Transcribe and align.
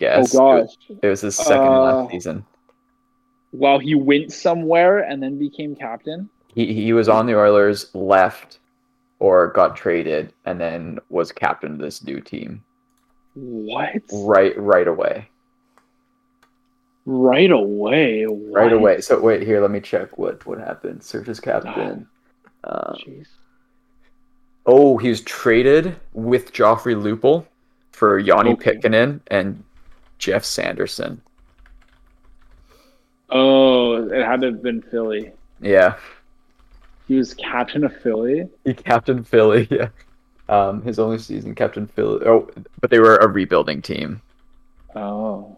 guess? 0.00 0.34
Oh 0.34 0.60
gosh. 0.64 0.74
It 1.02 1.06
was 1.06 1.20
his 1.20 1.36
second 1.36 1.68
Uh, 1.68 1.80
last 1.82 2.10
season. 2.10 2.44
Wow, 3.52 3.78
he 3.78 3.94
went 3.94 4.32
somewhere 4.32 5.00
and 5.00 5.22
then 5.22 5.38
became 5.38 5.76
captain. 5.76 6.28
He 6.54 6.72
he 6.74 6.92
was 6.92 7.08
on 7.08 7.26
the 7.26 7.36
Oilers, 7.38 7.94
left, 7.94 8.58
or 9.20 9.48
got 9.52 9.76
traded, 9.76 10.32
and 10.44 10.60
then 10.60 10.98
was 11.08 11.30
captain 11.32 11.72
of 11.74 11.78
this 11.78 12.02
new 12.04 12.20
team 12.20 12.64
What? 13.34 14.02
right 14.12 14.54
right 14.58 14.88
away. 14.88 15.28
Right 17.06 17.50
away. 17.50 18.26
Right 18.26 18.72
away. 18.72 19.00
So 19.00 19.18
wait 19.20 19.42
here, 19.42 19.60
let 19.60 19.70
me 19.70 19.80
check 19.80 20.18
what 20.18 20.44
what 20.46 20.58
happened. 20.58 21.02
Search 21.02 21.28
as 21.28 21.40
captain. 21.40 22.06
Um, 22.62 22.94
Jeez. 23.06 23.26
oh, 24.66 24.98
he 24.98 25.08
was 25.08 25.22
traded 25.22 25.96
with 26.12 26.52
Joffrey 26.52 26.94
Lupul 26.94 27.46
for 27.92 28.22
Joni 28.22 28.52
Okay. 28.52 28.76
Pitkanen 28.76 29.20
and 29.28 29.64
Geoff 30.20 30.44
Sanderson. 30.44 31.20
Oh, 33.30 34.08
it 34.10 34.24
had 34.24 34.40
to 34.42 34.48
have 34.48 34.62
been 34.62 34.82
Philly. 34.82 35.32
Yeah, 35.60 35.96
He 37.08 37.16
was 37.16 37.34
captain 37.34 37.84
of 37.84 37.94
Philly. 38.02 38.48
he 38.64 38.74
captained 38.74 39.26
Philly. 39.26 39.66
Yeah, 39.70 39.88
um, 40.48 40.82
his 40.82 40.98
only 40.98 41.18
season 41.18 41.54
captain 41.54 41.86
Philly. 41.86 42.24
Oh, 42.26 42.48
but 42.80 42.90
they 42.90 42.98
were 42.98 43.16
a 43.16 43.28
rebuilding 43.28 43.82
team. 43.82 44.20
Oh. 44.94 45.56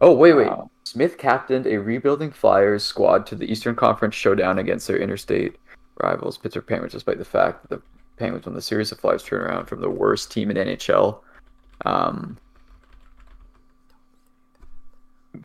Oh 0.00 0.14
wait, 0.14 0.32
wait. 0.34 0.46
Wow. 0.48 0.70
Smith 0.84 1.18
captained 1.18 1.66
a 1.66 1.76
rebuilding 1.78 2.32
Flyers 2.32 2.82
squad 2.82 3.26
to 3.26 3.34
the 3.36 3.44
Eastern 3.50 3.76
Conference 3.76 4.14
showdown 4.14 4.58
against 4.58 4.88
their 4.88 4.96
interstate 4.98 5.56
rivals, 6.02 6.38
Pittsburgh 6.38 6.66
Penguins, 6.66 6.92
despite 6.92 7.18
the 7.18 7.24
fact 7.24 7.62
that 7.62 7.76
the 7.76 7.82
Penguins 8.16 8.46
won 8.46 8.54
the 8.54 8.62
series 8.62 8.90
of 8.90 8.98
Flyers 8.98 9.22
turnaround 9.22 9.68
from 9.68 9.80
the 9.80 9.90
worst 9.90 10.32
team 10.32 10.50
in 10.50 10.56
NHL. 10.56 11.20
Um, 11.84 12.38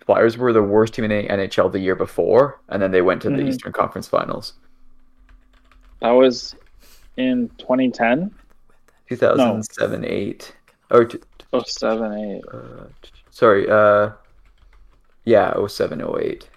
Flyers 0.05 0.37
were 0.37 0.51
the 0.53 0.61
worst 0.63 0.93
team 0.93 1.05
in 1.05 1.09
the 1.11 1.27
NHL 1.31 1.71
the 1.71 1.79
year 1.79 1.95
before, 1.95 2.59
and 2.69 2.81
then 2.81 2.91
they 2.91 3.01
went 3.01 3.21
to 3.23 3.29
the 3.29 3.37
Mhm. 3.37 3.49
Eastern 3.49 3.71
Conference 3.71 4.07
Finals. 4.07 4.53
That 6.01 6.11
was 6.11 6.55
in 7.17 7.49
2010? 7.57 8.33
2007 9.09 10.03
8. 10.05 10.53
Or, 10.91 11.05
t- 11.05 11.19
Oh, 11.53 11.63
seven, 11.63 12.13
eight. 12.13 12.43
uh, 12.51 12.85
sorry, 13.29 13.69
uh, 13.69 14.11
yeah, 15.23 15.53
07 15.55 16.01
08. 16.01 16.49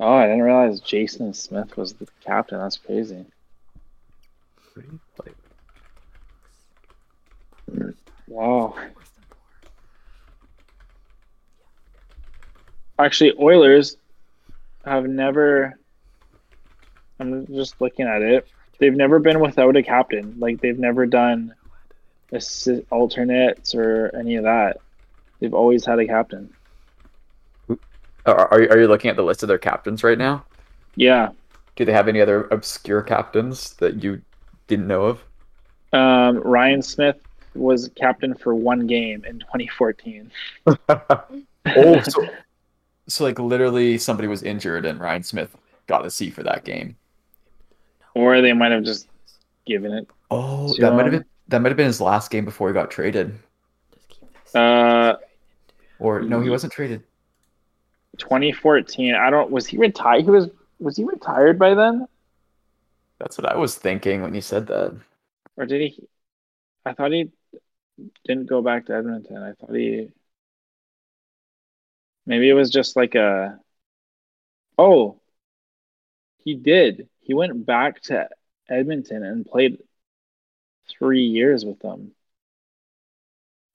Oh, 0.00 0.12
I 0.12 0.26
didn't 0.26 0.42
realize 0.42 0.80
Jason 0.80 1.32
Smith 1.32 1.76
was 1.76 1.94
the 1.94 2.06
captain. 2.24 2.58
That's 2.58 2.76
crazy. 2.76 3.24
Wow. 8.26 8.74
Actually, 12.98 13.34
Oilers 13.38 13.96
have 14.84 15.04
never. 15.06 15.78
I'm 17.18 17.46
just 17.46 17.80
looking 17.80 18.06
at 18.06 18.22
it. 18.22 18.46
They've 18.78 18.94
never 18.94 19.18
been 19.18 19.40
without 19.40 19.76
a 19.76 19.82
captain. 19.82 20.34
Like 20.38 20.60
they've 20.60 20.78
never 20.78 21.06
done 21.06 21.54
assi- 22.32 22.84
alternates 22.90 23.74
or 23.74 24.10
any 24.14 24.36
of 24.36 24.44
that. 24.44 24.78
They've 25.40 25.54
always 25.54 25.84
had 25.84 25.98
a 25.98 26.06
captain. 26.06 26.52
Are, 28.26 28.48
are, 28.52 28.62
you- 28.62 28.68
are 28.70 28.78
you 28.78 28.88
looking 28.88 29.10
at 29.10 29.16
the 29.16 29.22
list 29.22 29.42
of 29.42 29.48
their 29.48 29.58
captains 29.58 30.02
right 30.04 30.18
now? 30.18 30.44
Yeah. 30.94 31.30
Do 31.76 31.84
they 31.84 31.92
have 31.92 32.08
any 32.08 32.20
other 32.20 32.44
obscure 32.50 33.02
captains 33.02 33.74
that 33.74 34.02
you 34.02 34.22
didn't 34.66 34.86
know 34.86 35.02
of? 35.02 35.22
Um, 35.92 36.38
Ryan 36.38 36.82
Smyth 36.82 37.16
was 37.54 37.90
captain 37.96 38.34
for 38.34 38.54
one 38.54 38.86
game 38.86 39.24
in 39.24 39.38
2014. 39.40 40.30
oh, 40.88 42.00
so, 42.02 42.26
so 43.08 43.24
like 43.24 43.38
literally 43.38 43.98
somebody 43.98 44.28
was 44.28 44.42
injured 44.42 44.86
and 44.86 45.00
Ryan 45.00 45.22
Smyth 45.22 45.56
got 45.86 46.06
a 46.06 46.10
C 46.10 46.30
for 46.30 46.42
that 46.44 46.64
game. 46.64 46.96
Or 48.14 48.40
they 48.42 48.52
might 48.52 48.72
have 48.72 48.82
just 48.84 49.08
given 49.66 49.92
it. 49.92 50.08
Oh, 50.30 50.74
that 50.78 50.94
might 50.94 51.04
have 51.06 51.12
been 51.12 51.24
that 51.48 51.60
might 51.62 51.68
have 51.70 51.76
been 51.76 51.86
his 51.86 52.00
last 52.00 52.30
game 52.30 52.44
before 52.44 52.68
he 52.68 52.74
got 52.74 52.90
traded. 52.90 53.38
Uh, 54.54 55.16
Or 55.98 56.22
no, 56.22 56.40
he 56.40 56.48
wasn't 56.50 56.72
traded. 56.72 57.04
2014. 58.18 59.14
I 59.14 59.30
don't. 59.30 59.50
Was 59.50 59.66
he 59.66 59.78
retired? 59.78 60.24
He 60.24 60.30
was. 60.30 60.48
Was 60.78 60.96
he 60.96 61.04
retired 61.04 61.58
by 61.58 61.74
then, 61.74 62.06
That's 63.18 63.36
what 63.38 63.46
I 63.50 63.56
was 63.56 63.74
thinking 63.76 64.22
when 64.22 64.34
you 64.34 64.40
said 64.40 64.66
that. 64.68 64.98
or 65.56 65.66
did 65.66 65.80
he? 65.92 66.08
I 66.86 66.94
thought 66.94 67.12
he 67.12 67.32
didn't 68.26 68.46
go 68.48 68.62
back 68.62 68.86
to 68.86 68.94
Edmonton. 68.96 69.38
I 69.42 69.52
thought 69.54 69.74
he. 69.74 70.10
Maybe 72.26 72.48
it 72.48 72.54
was 72.54 72.70
just 72.70 72.96
like 72.96 73.14
a. 73.14 73.58
Oh. 74.76 75.20
He 76.38 76.54
did. 76.54 77.08
He 77.20 77.34
went 77.34 77.66
back 77.66 78.00
to 78.02 78.28
Edmonton 78.68 79.22
and 79.24 79.44
played 79.46 79.78
three 80.88 81.24
years 81.24 81.64
with 81.64 81.80
them. 81.80 82.12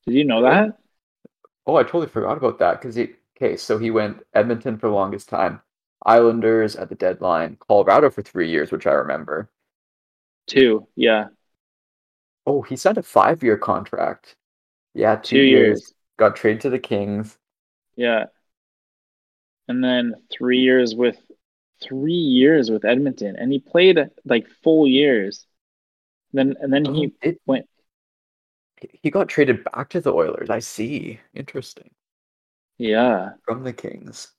Did 0.05 0.15
you 0.15 0.25
know 0.25 0.39
oh. 0.39 0.49
that? 0.49 0.77
Oh, 1.65 1.75
I 1.75 1.83
totally 1.83 2.07
forgot 2.07 2.37
about 2.37 2.59
that 2.59 2.81
because 2.81 2.95
he. 2.95 3.13
Okay, 3.37 3.57
so 3.57 3.79
he 3.79 3.89
went 3.89 4.21
Edmonton 4.35 4.77
for 4.77 4.87
the 4.87 4.93
longest 4.93 5.27
time, 5.27 5.61
Islanders 6.05 6.75
at 6.75 6.89
the 6.89 6.95
deadline, 6.95 7.57
Colorado 7.59 8.11
for 8.11 8.21
three 8.21 8.51
years, 8.51 8.71
which 8.71 8.85
I 8.85 8.91
remember. 8.91 9.49
Two. 10.45 10.87
Yeah. 10.95 11.27
Oh, 12.45 12.61
he 12.61 12.75
signed 12.75 12.99
a 12.99 13.03
five-year 13.03 13.57
contract. 13.57 14.35
Yeah, 14.93 15.15
two, 15.15 15.37
Two 15.37 15.41
years. 15.41 15.67
years. 15.79 15.93
Got 16.17 16.35
traded 16.35 16.61
to 16.61 16.69
the 16.69 16.79
Kings. 16.79 17.37
Yeah. 17.95 18.25
And 19.71 19.83
then 19.83 20.15
three 20.31 20.59
years 20.59 20.95
with 20.95 21.17
three 21.83 22.13
years 22.13 22.71
with 22.71 22.85
Edmonton. 22.85 23.35
And 23.37 23.51
he 23.51 23.59
played 23.59 23.99
like 24.25 24.47
full 24.63 24.87
years. 24.87 25.45
Then 26.33 26.55
and 26.61 26.73
then 26.73 26.85
he 26.85 27.03
Oh, 27.03 27.13
it, 27.21 27.41
went 27.47 27.67
he 29.01 29.09
got 29.11 29.29
traded 29.29 29.63
back 29.63 29.89
to 29.89 30.01
the 30.01 30.13
Oilers. 30.13 30.49
I 30.49 30.59
see. 30.59 31.19
Interesting. 31.33 31.91
yeah. 32.77 33.35
From 33.45 33.61
the 33.63 33.71
Kings. 33.73 34.33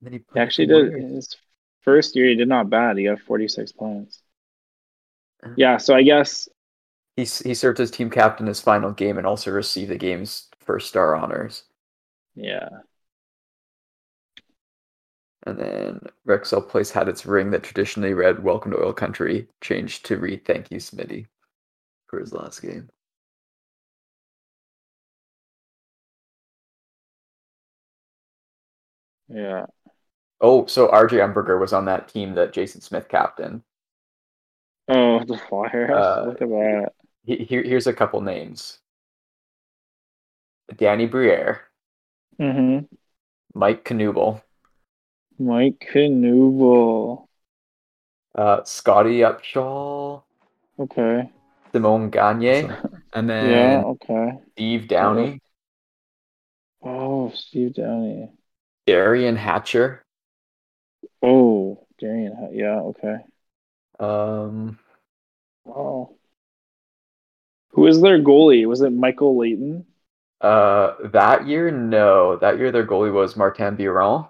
Then 0.00 0.12
he 0.14 0.24
He 0.32 0.40
actually 0.40 0.66
did 0.68 0.90
Warriors. 0.90 1.04
his 1.14 1.36
first 1.82 2.16
year 2.16 2.28
he 2.28 2.34
did 2.34 2.48
not 2.48 2.70
bad. 2.70 2.96
He 2.96 3.04
got 3.04 3.20
forty 3.20 3.46
six 3.48 3.72
points. 3.72 4.22
Uh. 5.42 5.56
Yeah, 5.56 5.76
so 5.78 5.94
I 5.94 6.02
guess 6.02 6.48
He 7.16 7.24
he 7.26 7.52
served 7.52 7.80
as 7.80 7.90
team 7.90 8.08
captain 8.08 8.46
his 8.46 8.62
final 8.62 8.92
game 8.92 9.18
and 9.18 9.26
also 9.26 9.50
received 9.50 9.90
the 9.90 9.98
game's 9.98 10.48
first 10.58 10.88
star 10.88 11.14
honors. 11.14 11.64
yeah. 12.34 12.82
And 15.48 15.58
then 15.58 16.00
Rexall 16.26 16.68
Place 16.68 16.90
had 16.90 17.08
its 17.08 17.24
ring 17.24 17.50
that 17.52 17.62
traditionally 17.62 18.12
read 18.12 18.44
"Welcome 18.44 18.70
to 18.72 18.78
Oil 18.84 18.92
Country" 18.92 19.48
changed 19.62 20.04
to 20.04 20.18
read 20.18 20.44
"Thank 20.44 20.70
you, 20.70 20.76
Smitty" 20.76 21.26
for 22.08 22.20
his 22.20 22.32
last 22.34 22.60
game. 22.62 22.90
Yeah. 29.28 29.66
Oh, 30.40 30.66
so 30.66 30.88
RJ 30.88 31.18
Umberger 31.20 31.60
was 31.60 31.72
on 31.72 31.86
that 31.86 32.08
team 32.08 32.34
that 32.34 32.52
Jason 32.52 32.80
Smith 32.80 33.08
captained. 33.08 33.62
Oh 34.88 35.24
the 35.24 35.38
Flyers. 35.38 35.90
Uh, 35.90 36.24
Look 36.26 36.42
at 36.42 36.48
that. 36.48 36.92
Here, 37.24 37.62
here's 37.62 37.86
a 37.86 37.92
couple 37.92 38.20
names: 38.22 38.80
Danny 40.74 41.06
Briere, 41.06 41.68
Mm-hmm. 42.40 42.86
Mike 43.54 43.84
Knuble, 43.84 44.42
Mike 45.38 45.88
Knuble. 45.92 47.26
uh, 48.34 48.62
Scottie 48.64 49.20
Upshall, 49.20 50.22
Okay. 50.78 51.30
Simone 51.72 52.10
Gagne, 52.10 52.76
and 53.14 53.30
then 53.30 53.38
Yeah, 53.38 53.82
okay. 53.86 54.38
Steve 54.52 54.88
Downie, 54.88 55.40
Oh, 56.82 57.30
Steve 57.30 57.74
Downie. 57.74 58.32
Derian 58.88 59.36
Hatcher. 59.36 60.02
Oh, 61.22 61.86
Derian. 62.00 62.34
Hu- 62.36 62.54
Yeah, 62.56 62.80
okay. 62.90 63.18
Um, 64.00 64.78
Wow. 65.64 66.16
Who 67.70 67.86
is 67.86 68.02
their 68.02 68.20
goalie? 68.20 68.66
Was 68.68 68.82
it 68.82 68.90
Michael 68.90 69.38
Leighton? 69.38 69.86
uh, 70.40 70.94
that 71.12 71.46
year, 71.46 71.70
no. 71.70 72.36
That 72.36 72.58
year, 72.58 72.70
their 72.70 72.86
goalie 72.86 73.12
was 73.12 73.36
Martin 73.36 73.76
Biron, 73.76 74.26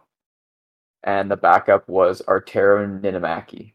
and 1.05 1.31
the 1.31 1.37
backup 1.37 1.89
was 1.89 2.23
Antero 2.29 2.87
Niittymaki. 2.87 3.73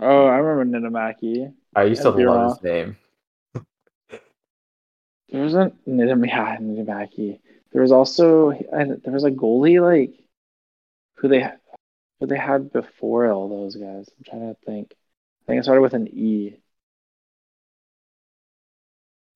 Oh, 0.00 0.26
I 0.26 0.36
remember 0.36 0.78
Niittymaki. 0.78 1.52
I 1.74 1.84
used 1.84 2.02
to 2.02 2.10
love 2.10 2.52
his 2.52 2.62
name. 2.62 2.96
There 5.30 5.42
wasn't 5.42 5.86
Ninam- 5.86 6.26
yeah, 6.26 6.56
Niittymaki. 6.56 7.40
There 7.72 7.82
was 7.82 7.92
also 7.92 8.50
and 8.50 9.02
there 9.02 9.12
was 9.12 9.24
a 9.24 9.30
goalie 9.30 9.78
like 9.82 10.24
who 11.16 11.28
they 11.28 11.46
who 12.18 12.26
they 12.26 12.38
had 12.38 12.72
before 12.72 13.30
all 13.30 13.48
those 13.48 13.76
guys. 13.76 14.08
I'm 14.16 14.24
trying 14.24 14.54
to 14.54 14.56
think. 14.64 14.94
I 15.42 15.46
think 15.46 15.60
it 15.60 15.64
started 15.64 15.82
with 15.82 15.92
an 15.92 16.08
E. 16.08 16.56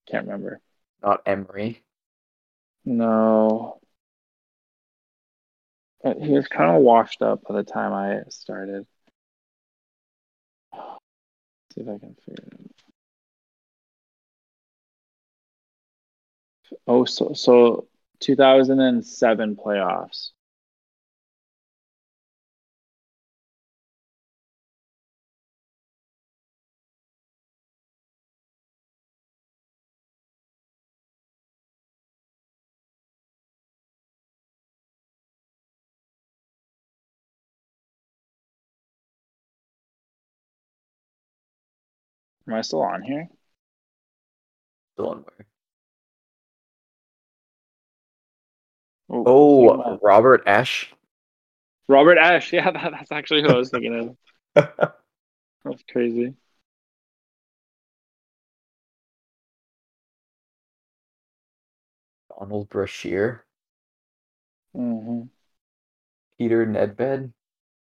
Can't 0.09 0.27
remember. 0.27 0.61
Not 1.03 1.23
Emery. 1.27 1.83
No. 2.85 3.82
He 6.05 6.33
was 6.33 6.49
kind 6.49 6.77
of 6.77 6.83
washed 6.83 7.23
up 7.23 7.45
by 7.49 7.55
the 7.55 7.63
time 7.63 7.93
I 7.93 8.23
started. 8.29 8.87
see 11.75 11.81
if 11.81 11.89
I 11.89 11.99
can 11.99 12.15
figure 12.15 12.45
it 12.45 12.55
out. 12.55 12.71
Oh, 16.87 17.05
so 17.05 17.33
so 17.35 17.89
2007 18.21 19.57
playoffs. 19.57 20.31
Am 42.47 42.55
I 42.55 42.61
still 42.63 42.83
on 42.83 43.03
here? 43.03 43.29
Still 44.95 45.09
on 45.11 45.19
where? 45.25 45.47
Oh, 49.09 49.25
Oh, 49.25 49.99
Robert 50.03 50.45
Esche. 50.47 50.89
Robert 51.89 52.19
Esche. 52.19 52.53
Yeah, 52.53 52.71
that, 52.71 52.91
that's 52.93 53.13
actually 53.13 53.43
who 53.43 53.51
I 53.51 53.57
was 53.57 53.71
thinking 53.71 53.95
of. 53.99 54.17
That's 55.65 55.83
crazy. 55.91 56.35
Donald 62.37 62.69
Brashear. 62.69 63.47
Mm-hmm. 64.75 65.29
Peter 66.37 66.67
Nedved. 66.67 67.33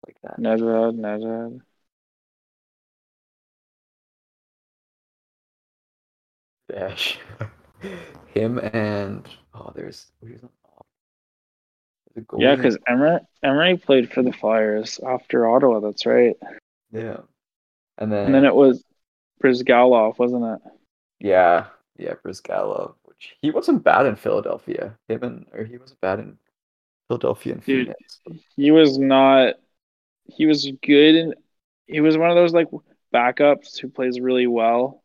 Like 0.08 0.18
that. 0.24 0.40
Nedved, 0.40 0.98
Nedved. 1.00 1.62
Esche. 6.71 7.18
Him 8.33 8.59
and 8.59 9.27
oh, 9.53 9.71
there's 9.75 10.07
who's 10.23 10.41
on 10.44 10.50
the 12.15 12.25
Yeah, 12.38 12.56
because 12.56 12.77
Emery, 12.88 13.19
Emery 13.44 13.77
played 13.77 14.12
for 14.12 14.21
the 14.23 14.31
Flyers 14.33 15.00
after 15.06 15.47
Ottawa. 15.50 15.79
That's 15.79 16.06
right. 16.06 16.35
yeah, 16.91 17.18
and 17.97 18.12
then 18.12 18.25
And 18.27 18.35
then 18.35 18.45
it 18.45 18.56
was 18.56 18.83
Bryzgalov, 19.44 20.19
wasn't 20.19 20.45
it? 20.45 20.59
yeah, 21.19 21.68
yeah, 21.97 22.13
Bryzgalov, 22.23 22.95
which 23.06 23.35
he 23.41 23.51
wasn't 23.51 23.83
bad 23.83 24.06
in 24.06 24.15
Philadelphia. 24.15 24.97
Him 25.07 25.24
and 25.24 25.45
or 25.53 25.63
he 25.65 25.77
wasn't 25.77 26.01
bad 26.01 26.19
in 26.19 26.38
Philadelphia 27.07 27.53
and 27.53 27.65
Dude. 27.65 27.88
Phoenix. 27.88 28.19
He 28.56 28.71
was 28.71 28.97
not. 28.97 29.56
He 30.25 30.45
was 30.45 30.69
good, 30.83 31.15
and 31.15 31.35
he 31.88 32.00
was 32.00 32.17
one 32.17 32.29
of 32.29 32.35
those 32.35 32.53
like 32.53 32.67
backups 33.13 33.79
who 33.79 33.89
plays 33.89 34.19
really 34.19 34.47
well. 34.47 35.00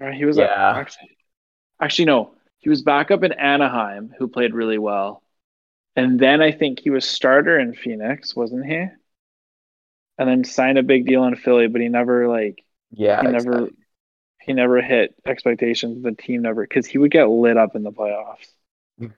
Or 0.00 0.12
he 0.12 0.24
was 0.24 0.38
Yeah. 0.38 0.72
actually, 0.72 1.16
actually 1.80 2.06
no, 2.06 2.36
he 2.58 2.70
was 2.70 2.82
backup 2.82 3.22
in 3.24 3.32
Anaheim 3.32 4.14
who 4.18 4.28
played 4.28 4.54
really 4.54 4.78
well, 4.78 5.22
and 5.96 6.20
then 6.20 6.42
I 6.42 6.52
think 6.52 6.80
he 6.80 6.90
was 6.90 7.08
starter 7.08 7.58
in 7.58 7.74
Phoenix, 7.74 8.36
wasn't 8.36 8.66
he? 8.66 8.88
And 10.18 10.28
then 10.28 10.44
signed 10.44 10.78
a 10.78 10.82
big 10.82 11.06
deal 11.06 11.24
in 11.24 11.36
Philly, 11.36 11.66
but 11.68 11.80
he 11.80 11.88
never 11.88 12.28
like 12.28 12.64
Yeah, 12.90 13.20
he 13.20 13.26
never 13.28 13.70
exactly. 13.70 13.74
he 14.40 14.52
never 14.54 14.82
hit 14.82 15.14
expectations. 15.26 16.02
The 16.02 16.12
team 16.12 16.42
never 16.42 16.62
because 16.64 16.86
he 16.86 16.98
would 16.98 17.12
get 17.12 17.28
lit 17.30 17.56
up 17.58 17.76
in 17.76 17.82
the 17.84 17.92
playoffs. 17.92 18.48
Mm. 19.00 19.14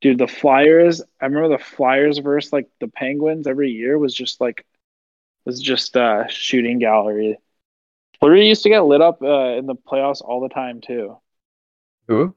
Dude, 0.00 0.18
the 0.18 0.26
Flyers. 0.28 1.02
I 1.20 1.26
remember 1.26 1.56
the 1.56 1.64
Flyers 1.64 2.18
versus 2.18 2.52
like 2.52 2.68
the 2.80 2.88
Penguins 2.88 3.46
every 3.46 3.70
year 3.70 3.98
was 3.98 4.14
just 4.14 4.40
like 4.40 4.64
was 5.46 5.60
just 5.60 5.96
a 5.96 6.26
shooting 6.30 6.78
gallery. 6.80 7.38
Fleury 8.24 8.48
used 8.48 8.62
to 8.62 8.68
get 8.70 8.80
lit 8.86 9.00
up 9.00 9.22
uh, 9.22 9.56
in 9.58 9.66
the 9.66 9.74
playoffs 9.74 10.22
all 10.22 10.40
the 10.40 10.48
time 10.48 10.80
too. 10.80 11.18
Who? 12.08 12.34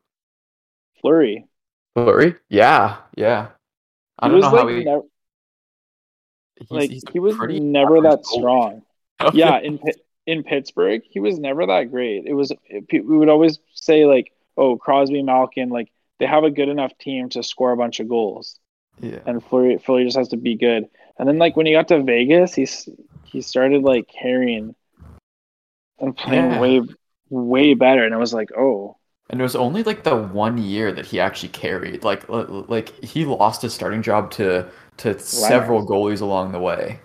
Fleury. 1.02 1.46
Flurry? 1.94 2.36
Yeah, 2.50 2.98
yeah. 3.16 3.50
I 4.20 4.26
He 4.28 4.32
don't 4.32 4.36
was 4.36 4.44
know 4.44 4.58
how 4.58 4.68
he. 4.68 4.84
nev- 4.84 5.02
he's- 6.58 6.72
like 6.72 6.90
he's 6.90 7.04
he 7.12 7.20
was 7.20 7.36
never 7.38 8.02
that 8.02 8.26
strong. 8.26 8.84
yeah, 9.34 9.60
in 9.60 9.80
in 10.26 10.44
Pittsburgh, 10.44 11.02
he 11.10 11.20
was 11.20 11.40
never 11.40 11.66
that 11.66 11.92
great. 11.92 12.26
It 12.26 12.34
was 12.34 12.52
we 12.92 13.02
would 13.02 13.30
always 13.30 13.60
say 13.74 14.06
like, 14.06 14.32
"Oh, 14.58 14.78
Crosby, 14.78 15.24
Malkin, 15.24 15.70
like 15.70 15.90
they 16.20 16.26
have 16.26 16.44
a 16.44 16.52
good 16.52 16.70
enough 16.70 16.98
team 16.98 17.30
to 17.30 17.44
score 17.44 17.72
a 17.72 17.78
bunch 17.78 18.00
of 18.00 18.10
goals." 18.10 18.60
yeah. 19.00 19.20
and 19.28 19.44
Fleury, 19.44 19.78
Fleury 19.78 20.06
just 20.06 20.18
has 20.18 20.30
to 20.30 20.38
be 20.38 20.56
good. 20.56 20.90
And 21.20 21.28
then 21.30 21.38
like 21.38 21.56
when 21.56 21.66
he 21.66 21.72
got 21.74 21.88
to 21.90 22.04
Vegas, 22.04 22.54
he's 22.56 22.90
he 23.26 23.42
started 23.42 23.84
like 23.84 24.08
carrying 24.08 24.76
and 26.00 26.16
playing 26.16 26.52
Yeah. 26.52 26.60
way 26.60 26.82
way 27.30 27.74
better. 27.74 28.06
And 28.06 28.14
I 28.14 28.18
was 28.18 28.34
like, 28.34 28.50
oh, 28.58 28.98
And 29.30 29.40
it 29.40 29.44
was 29.44 29.56
only 29.56 29.84
like 29.84 30.04
the 30.04 30.16
one 30.16 30.58
year 30.58 30.92
that 30.94 31.06
he 31.08 31.20
actually 31.20 31.50
carried. 31.50 32.04
Like, 32.04 32.28
like 32.30 33.04
he 33.04 33.26
lost 33.26 33.62
his 33.62 33.74
starting 33.74 34.02
job 34.02 34.32
to 34.32 34.70
to 34.98 35.20
several 35.20 35.86
goalies 35.86 36.22
along 36.22 36.52
the 36.54 36.60
way. 36.60 37.02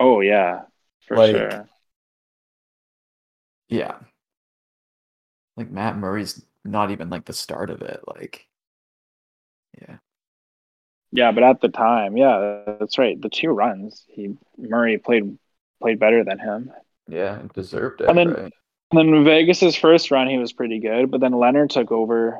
oh 0.00 0.20
yeah, 0.20 0.62
for 1.06 1.16
Like- 1.16 1.36
sure. 1.36 1.68
Yeah. 3.68 3.98
Like 5.56 5.70
Matt 5.70 5.96
Murray's 5.96 6.44
not 6.64 6.90
even 6.90 7.10
like 7.10 7.24
the 7.24 7.32
start 7.32 7.70
of 7.70 7.82
it. 7.82 8.00
Like, 8.06 8.46
yeah, 9.80 9.98
Yeah, 11.12 11.32
but 11.32 11.42
at 11.42 11.60
the 11.60 11.68
time, 11.68 12.16
yeah, 12.16 12.62
that's 12.78 12.98
right. 12.98 13.20
The 13.20 13.28
two 13.28 13.50
runs, 13.50 14.04
he 14.08 14.36
Murray 14.56 14.98
played 14.98 15.38
played 15.80 15.98
better 15.98 16.24
than 16.24 16.38
him. 16.38 16.70
Yeah, 17.08 17.42
deserved 17.54 18.00
it. 18.00 18.08
And 18.08 18.18
then- 18.18 18.32
right? 18.32 18.52
And 18.94 18.98
then 19.14 19.24
Vegas's 19.24 19.74
first 19.74 20.10
run, 20.10 20.28
he 20.28 20.36
was 20.36 20.52
pretty 20.52 20.78
good, 20.78 21.10
but 21.10 21.20
then 21.22 21.32
Leonard 21.32 21.70
took 21.70 21.90
over. 21.90 22.38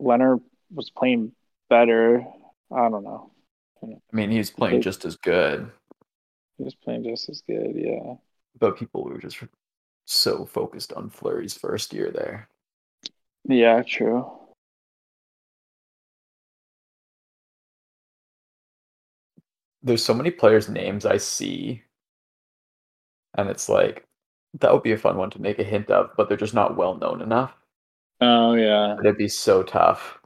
Leonard 0.00 0.40
was 0.74 0.90
playing 0.90 1.32
better. 1.70 2.26
I 2.72 2.88
don't 2.88 3.04
know. 3.04 3.30
I 3.84 3.86
mean, 4.12 4.32
he 4.32 4.38
was 4.38 4.50
playing 4.50 4.76
Okay. 4.76 4.82
just 4.82 5.04
as 5.04 5.16
good, 5.16 5.70
He 6.58 6.64
was 6.64 6.74
playing 6.74 7.04
just 7.04 7.28
as 7.28 7.40
good. 7.42 7.76
Yeah. 7.76 8.16
but 8.58 8.76
people 8.78 9.04
were 9.04 9.18
just 9.18 9.38
so 10.06 10.44
focused 10.44 10.92
on 10.94 11.08
Fleury's 11.10 11.56
first 11.56 11.92
year 11.92 12.10
there. 12.10 12.48
Yeah. 13.44 13.82
True. 13.82 14.28
There's 19.82 20.04
so 20.04 20.14
many 20.14 20.30
players' 20.30 20.68
names 20.68 21.06
I 21.06 21.18
see, 21.18 21.82
and 23.36 23.48
it's 23.48 23.68
like 23.68 24.04
that 24.60 24.72
would 24.72 24.82
be 24.82 24.92
a 24.92 24.98
fun 24.98 25.16
one 25.16 25.30
to 25.30 25.40
make 25.40 25.58
a 25.58 25.64
hint 25.64 25.90
of, 25.90 26.10
but 26.16 26.28
they're 26.28 26.36
just 26.36 26.54
not 26.54 26.76
well 26.76 26.96
known 26.96 27.20
enough. 27.22 27.54
Oh 28.20 28.54
yeah. 28.54 28.98
It'd 28.98 29.18
be 29.18 29.28
so 29.28 29.62
tough. 29.62 30.18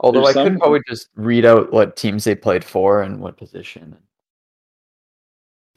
Although 0.00 0.22
There's 0.22 0.36
I 0.36 0.48
could 0.48 0.58
probably 0.58 0.80
just 0.86 1.08
read 1.14 1.44
out 1.44 1.72
what 1.72 1.96
teams 1.96 2.24
they 2.24 2.34
played 2.34 2.64
for 2.64 3.02
and 3.02 3.20
what 3.20 3.36
position. 3.36 3.96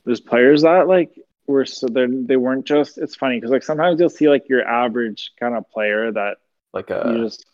There's 0.06 0.22
players 0.22 0.62
that 0.64 0.88
like 0.88 1.12
were 1.48 1.66
so 1.66 1.88
they 1.88 2.08
they 2.08 2.38
weren't 2.38 2.66
just. 2.66 2.98
It's 2.98 3.16
funny 3.16 3.38
because 3.38 3.52
like 3.52 3.64
sometimes 3.64 4.00
you'll 4.00 4.10
see 4.10 4.30
like 4.30 4.50
your 4.50 4.66
average 4.66 5.32
kind 5.40 5.56
of 5.56 5.70
player 5.70 6.12
that 6.12 6.38
Like 6.74 6.90
you 6.90 6.96
a 6.96 7.18
just 7.24 7.46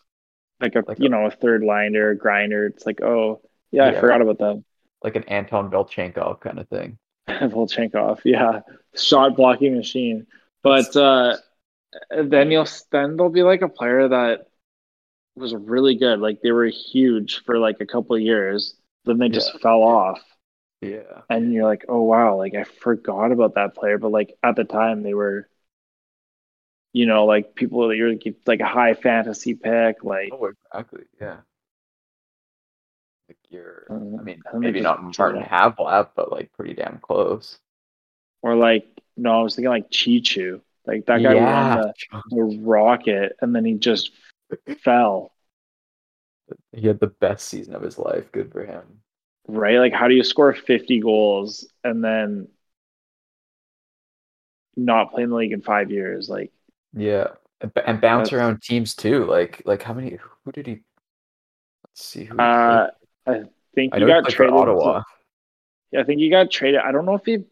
like 0.60 0.74
a 0.74 0.84
like 0.86 0.98
you 0.98 1.06
a- 1.06 1.10
know 1.10 1.26
a 1.26 1.30
third 1.30 1.62
liner 1.62 2.10
a 2.10 2.16
grinder. 2.16 2.66
It's 2.66 2.86
like 2.86 3.02
oh 3.02 3.40
yeah, 3.70 3.86
I 3.86 4.00
forgot 4.00 4.22
about 4.22 4.38
them. 4.38 4.64
Like 5.04 5.16
an 5.16 5.24
Anton 5.24 5.70
Velchenkov 5.70 6.40
kind 6.40 6.58
of 6.58 6.68
thing. 6.68 6.98
Volchenkov, 7.28 8.20
yeah, 8.24 8.60
shot 8.94 9.36
blocking 9.36 9.76
machine. 9.76 10.26
But 10.62 10.94
uh, 10.96 11.36
then 12.10 12.50
you'll 12.50 12.68
then 12.92 13.16
there'll 13.16 13.32
be 13.32 13.42
like 13.42 13.62
a 13.62 13.68
player 13.68 14.08
that 14.08 14.48
was 15.36 15.54
really 15.54 15.96
good. 15.96 16.20
Like 16.20 16.40
they 16.42 16.52
were 16.52 16.66
huge 16.66 17.42
for 17.44 17.58
like 17.58 17.80
a 17.80 17.86
couple 17.86 18.16
of 18.16 18.22
years, 18.22 18.76
then 19.04 19.18
they 19.18 19.28
just 19.30 19.52
Yeah. 19.52 19.58
fell 19.62 19.82
off. 19.82 20.22
Yeah. 20.80 21.22
and 21.30 21.52
you're 21.52 21.64
like, 21.64 21.84
oh 21.88 22.02
wow, 22.02 22.36
like 22.36 22.54
I 22.54 22.64
forgot 22.64 23.32
about 23.32 23.54
that 23.54 23.74
player, 23.74 23.98
but 23.98 24.10
like 24.10 24.36
at 24.42 24.56
the 24.56 24.64
time 24.64 25.02
they 25.02 25.14
were, 25.14 25.48
you 26.92 27.06
know, 27.06 27.24
like 27.24 27.54
people 27.54 27.88
that 27.88 27.96
you're 27.96 28.14
like 28.46 28.60
a 28.60 28.66
high 28.66 28.94
fantasy 28.94 29.54
pick, 29.54 30.04
like 30.04 30.30
Oh, 30.32 30.46
exactly. 30.46 31.04
Yeah. 31.20 31.40
You're, 33.54 33.86
I 33.90 34.22
mean, 34.22 34.42
they 34.52 34.58
maybe 34.58 34.80
not 34.80 35.02
Martin. 35.02 35.42
Havlat, 35.42 36.10
but 36.16 36.32
like 36.32 36.52
pretty 36.52 36.74
damn 36.74 36.98
close. 36.98 37.58
or 38.42 38.54
like 38.56 38.86
no, 39.16 39.40
I 39.40 39.42
was 39.42 39.54
thinking 39.56 39.70
like 39.70 39.90
Cheechoo, 39.90 40.60
like 40.86 41.06
that 41.06 41.22
guy 41.22 41.34
yeah. 41.34 41.92
the, 42.12 42.22
the 42.30 42.42
rocket 42.62 43.36
and 43.40 43.54
then 43.54 43.64
he 43.64 43.74
just 43.74 44.10
fell. 44.82 45.32
He 46.72 46.86
had 46.86 47.00
the 47.00 47.06
best 47.08 47.48
season 47.48 47.74
of 47.74 47.82
his 47.82 47.98
life. 47.98 48.30
Good 48.32 48.52
for 48.52 48.64
him. 48.64 49.02
Right? 49.46 49.78
Like 49.78 49.92
how 49.92 50.08
do 50.08 50.14
you 50.14 50.24
score 50.24 50.52
50 50.54 51.00
goals 51.00 51.66
and 51.82 52.02
then 52.04 52.48
not 54.76 55.12
play 55.12 55.22
in 55.22 55.30
the 55.30 55.36
league 55.36 55.52
in 55.52 55.62
five 55.62 55.90
years? 55.90 56.28
Like 56.28 56.52
Yeah. 56.92 57.28
and, 57.60 57.72
and 57.86 58.00
bounce 58.00 58.32
around 58.32 58.62
teams 58.62 58.94
too. 58.94 59.24
Like 59.26 59.62
like 59.64 59.82
how 59.82 59.94
many? 59.94 60.18
Who 60.44 60.52
did 60.52 60.66
he? 60.66 60.80
Let's 61.84 62.04
see 62.04 62.24
who. 62.24 62.38
Uh. 62.38 62.90
I 63.26 63.42
think 63.74 63.94
I 63.94 63.98
he 64.00 64.06
got 64.06 64.28
traded. 64.28 64.54
to- 64.54 64.60
Ottawa. 64.60 65.02
yeah, 65.92 66.00
I 66.00 66.04
think 66.04 66.20
he 66.20 66.28
got 66.30 66.50
traded. 66.50 66.80
I 66.80 66.92
don't 66.92 67.06
know 67.06 67.14
if 67.14 67.24
he. 67.24 67.44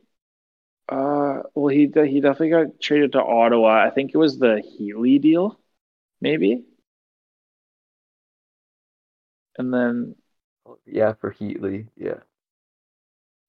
Uh, 0.88 1.42
well, 1.54 1.68
he 1.68 1.86
he 1.86 2.20
definitely 2.20 2.50
got 2.50 2.80
traded 2.80 3.12
to 3.12 3.22
Ottawa. 3.22 3.82
I 3.84 3.90
think 3.90 4.10
it 4.12 4.18
was 4.18 4.38
the 4.38 4.62
Heatley 4.62 5.20
deal, 5.20 5.58
maybe. 6.20 6.64
And 9.58 9.72
then, 9.72 10.16
Yeah, 10.86 11.12
for 11.14 11.32
Heatley. 11.32 11.86
Yeah. 11.96 12.20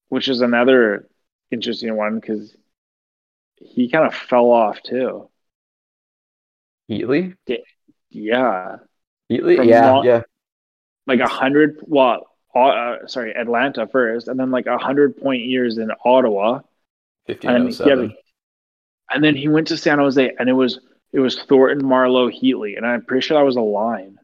which 0.10 0.27
is 0.27 0.42
another 0.42 1.08
interesting 1.51 1.96
one 1.96 2.20
because 2.20 2.56
he 3.56 3.89
kind 3.89 4.06
of 4.06 4.13
fell 4.13 4.51
off 4.51 4.82
too. 4.84 5.30
Heatley. 6.89 7.36
Yeah, 8.10 8.77
Heatley. 9.32 9.65
Yeah, 9.68 9.92
Mon- 9.92 10.06
yeah. 10.06 10.22
Like 11.07 11.19
a 11.19 11.27
hundred. 11.27 11.79
Well, 11.83 12.27
uh, 12.55 13.07
sorry, 13.07 13.33
Atlanta 13.36 13.88
first, 13.88 14.27
and 14.27 14.39
then 14.39 14.51
like 14.51 14.67
a 14.67 14.77
hundred 14.77 15.17
point 15.17 15.43
years 15.43 15.77
in 15.77 15.91
Ottawa. 16.05 16.62
And 17.27 17.74
oh 17.81 17.86
yeah. 17.86 18.07
And 19.10 19.24
then 19.24 19.36
he 19.36 19.48
went 19.48 19.67
to 19.67 19.77
San 19.77 20.00
Jose, 20.00 20.31
and 20.39 20.50
it 20.50 20.53
was 20.53 20.79
it 21.12 21.19
was 21.19 21.41
Thornton, 21.43 21.86
Marleau, 21.86 22.31
Heatley, 22.31 22.77
and 22.77 22.86
I'm 22.86 23.05
pretty 23.05 23.25
sure 23.25 23.38
that 23.38 23.45
was 23.45 23.55
a 23.55 23.62
line. 23.62 24.17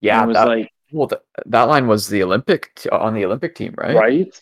Yeah, 0.00 0.24
it 0.24 0.26
was 0.26 0.36
that, 0.36 0.48
like 0.48 0.72
well, 0.92 1.08
th- 1.08 1.22
that 1.46 1.64
line 1.64 1.86
was 1.86 2.08
the 2.08 2.22
Olympic 2.22 2.74
t- 2.74 2.88
on 2.90 3.14
the 3.14 3.24
Olympic 3.24 3.54
team, 3.54 3.74
right? 3.76 3.94
right. 3.94 4.40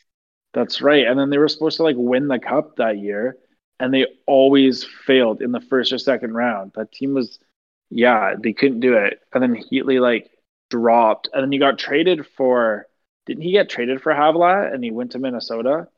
That's 0.53 0.83
right. 0.83 1.07
And 1.07 1.19
then 1.19 1.31
they 1.31 1.39
were 1.39 1.49
supposed 1.49 1.77
to 1.77 1.85
like 1.85 1.97
win 1.99 2.29
the 2.29 2.39
cup 2.39 2.77
that 2.77 2.99
year, 2.99 3.37
and 3.79 3.95
they 3.95 4.07
always 4.27 4.85
failed 4.85 5.43
in 5.43 5.53
the 5.53 5.61
first 5.61 5.93
or 5.93 5.99
second 5.99 6.35
round. 6.35 6.73
That 6.75 6.93
team 6.93 7.15
was, 7.15 7.39
yeah, 7.89 8.35
they 8.39 8.53
couldn't 8.53 8.81
do 8.81 8.95
it. 8.95 9.21
And 9.33 9.43
then 9.43 9.55
Heatley 9.55 10.01
like 10.01 10.30
dropped, 10.71 11.29
and 11.33 11.43
then 11.43 11.53
he 11.53 11.59
got 11.59 11.79
traded 11.79 12.27
for. 12.27 12.87
Didn't 13.27 13.43
he 13.43 13.53
get 13.53 13.69
traded 13.69 14.03
for 14.03 14.13
Havlat 14.13 14.75
and 14.75 14.83
he 14.83 14.91
went 14.91 15.13
to 15.13 15.19
Minnesota? 15.19 15.89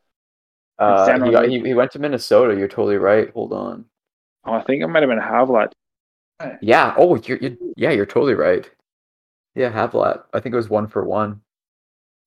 Uh, 0.79 1.25
he, 1.25 1.31
got, 1.31 1.49
he 1.49 1.61
he 1.61 1.75
went 1.75 1.93
to 1.93 1.99
Minnesota. 1.99 2.59
You're 2.59 2.69
totally 2.69 2.97
right. 2.97 3.31
Hold 3.31 3.52
on. 3.52 3.85
Oh, 4.45 4.55
I 4.55 4.62
think 4.64 4.83
it 4.83 4.88
might 4.88 5.02
have 5.02 5.09
been 5.09 5.21
Havlat. 5.21 5.73
Yeah. 6.61 6.95
Oh, 6.97 7.17
you're, 7.17 7.38
you're 7.38 7.57
yeah, 7.76 7.91
you're 7.91 8.07
totally 8.07 8.35
right. 8.35 8.69
Yeah, 9.55 9.71
Havlat. 9.71 10.25
I 10.33 10.41
think 10.41 10.52
it 10.52 10.57
was 10.57 10.69
one 10.69 10.88
for 10.88 11.05
one. 11.05 11.41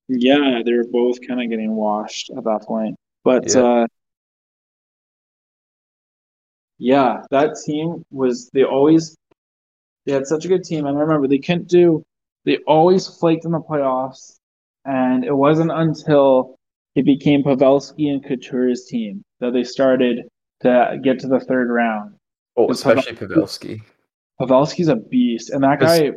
Yeah, 0.08 0.62
they 0.64 0.74
were 0.74 0.86
both 0.90 1.18
kind 1.28 1.42
of 1.42 1.50
getting 1.50 1.75
washed 1.75 2.30
at 2.36 2.44
that 2.44 2.64
point. 2.64 2.96
But 3.24 3.54
Yeah. 3.54 3.64
uh 3.64 3.88
yeah, 6.78 7.24
that 7.32 7.56
team 7.66 8.06
was 8.12 8.50
they 8.54 8.64
always 8.64 9.16
they 10.06 10.14
had 10.14 10.28
such 10.28 10.46
a 10.46 10.48
good 10.48 10.64
team. 10.64 10.86
And 10.86 10.98
I 10.98 11.02
remember 11.02 11.28
they 11.28 11.40
couldn't 11.40 11.68
do 11.68 12.04
they 12.46 12.58
always 12.68 13.08
flaked 13.08 13.46
in 13.46 13.52
the 13.52 13.60
playoffs. 13.60 14.38
And 14.86 15.25
it 15.25 15.36
wasn't 15.36 15.72
until 15.72 16.58
it 16.94 17.06
became 17.06 17.44
Pavelski 17.44 18.10
and 18.12 18.24
Couture's 18.24 18.86
team 18.86 19.24
that 19.40 19.52
they 19.52 19.64
started 19.64 20.28
to 20.62 21.00
get 21.04 21.20
to 21.20 21.28
the 21.28 21.40
third 21.40 21.70
round. 21.70 22.16
Oh, 22.56 22.70
especially 22.70 23.14
Pavelski. 23.14 23.82
Pavelski's 24.40 24.88
a 24.88 24.96
beast, 24.96 25.50
and 25.50 25.64
that 25.64 25.80
guy 25.80 26.12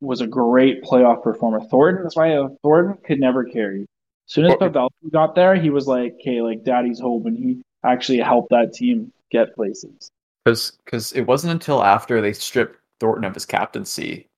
was 0.00 0.20
a 0.20 0.26
great 0.26 0.82
playoff 0.82 1.22
performer. 1.22 1.60
Thornton, 1.60 2.04
that's 2.04 2.16
why 2.16 2.34
uh, 2.34 2.48
Thornton 2.62 2.98
could 3.04 3.20
never 3.20 3.44
carry. 3.44 3.80
As 3.82 4.32
soon 4.32 4.46
as 4.46 4.54
Pavelski 4.54 5.12
got 5.12 5.34
there, 5.34 5.56
he 5.56 5.70
was 5.70 5.86
like, 5.86 6.14
"Okay, 6.20 6.40
like 6.40 6.62
Daddy's 6.62 7.00
home," 7.00 7.26
and 7.26 7.36
he 7.36 7.62
actually 7.84 8.18
helped 8.18 8.50
that 8.50 8.72
team 8.72 9.12
get 9.30 9.54
places. 9.54 10.08
Because 10.44 11.12
it 11.12 11.22
wasn't 11.22 11.52
until 11.52 11.82
after 11.82 12.20
they 12.20 12.32
stripped 12.32 12.78
Thornton 13.00 13.24
of 13.24 13.34
his 13.34 13.46
captaincy 13.46 14.28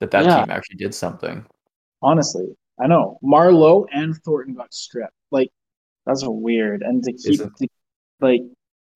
that 0.00 0.10
that 0.10 0.24
Yeah. 0.24 0.40
team 0.40 0.50
actually 0.50 0.76
did 0.76 0.94
something. 0.94 1.46
Honestly, 2.02 2.46
I 2.78 2.86
know 2.86 3.18
Marleau 3.22 3.86
and 3.92 4.16
Thornton 4.24 4.54
got 4.54 4.72
stripped. 4.74 5.14
Like 5.30 5.50
that's 6.06 6.22
weird. 6.26 6.82
And 6.82 7.02
to 7.04 7.12
keep 7.12 7.40
to, 7.40 7.68
like 8.20 8.42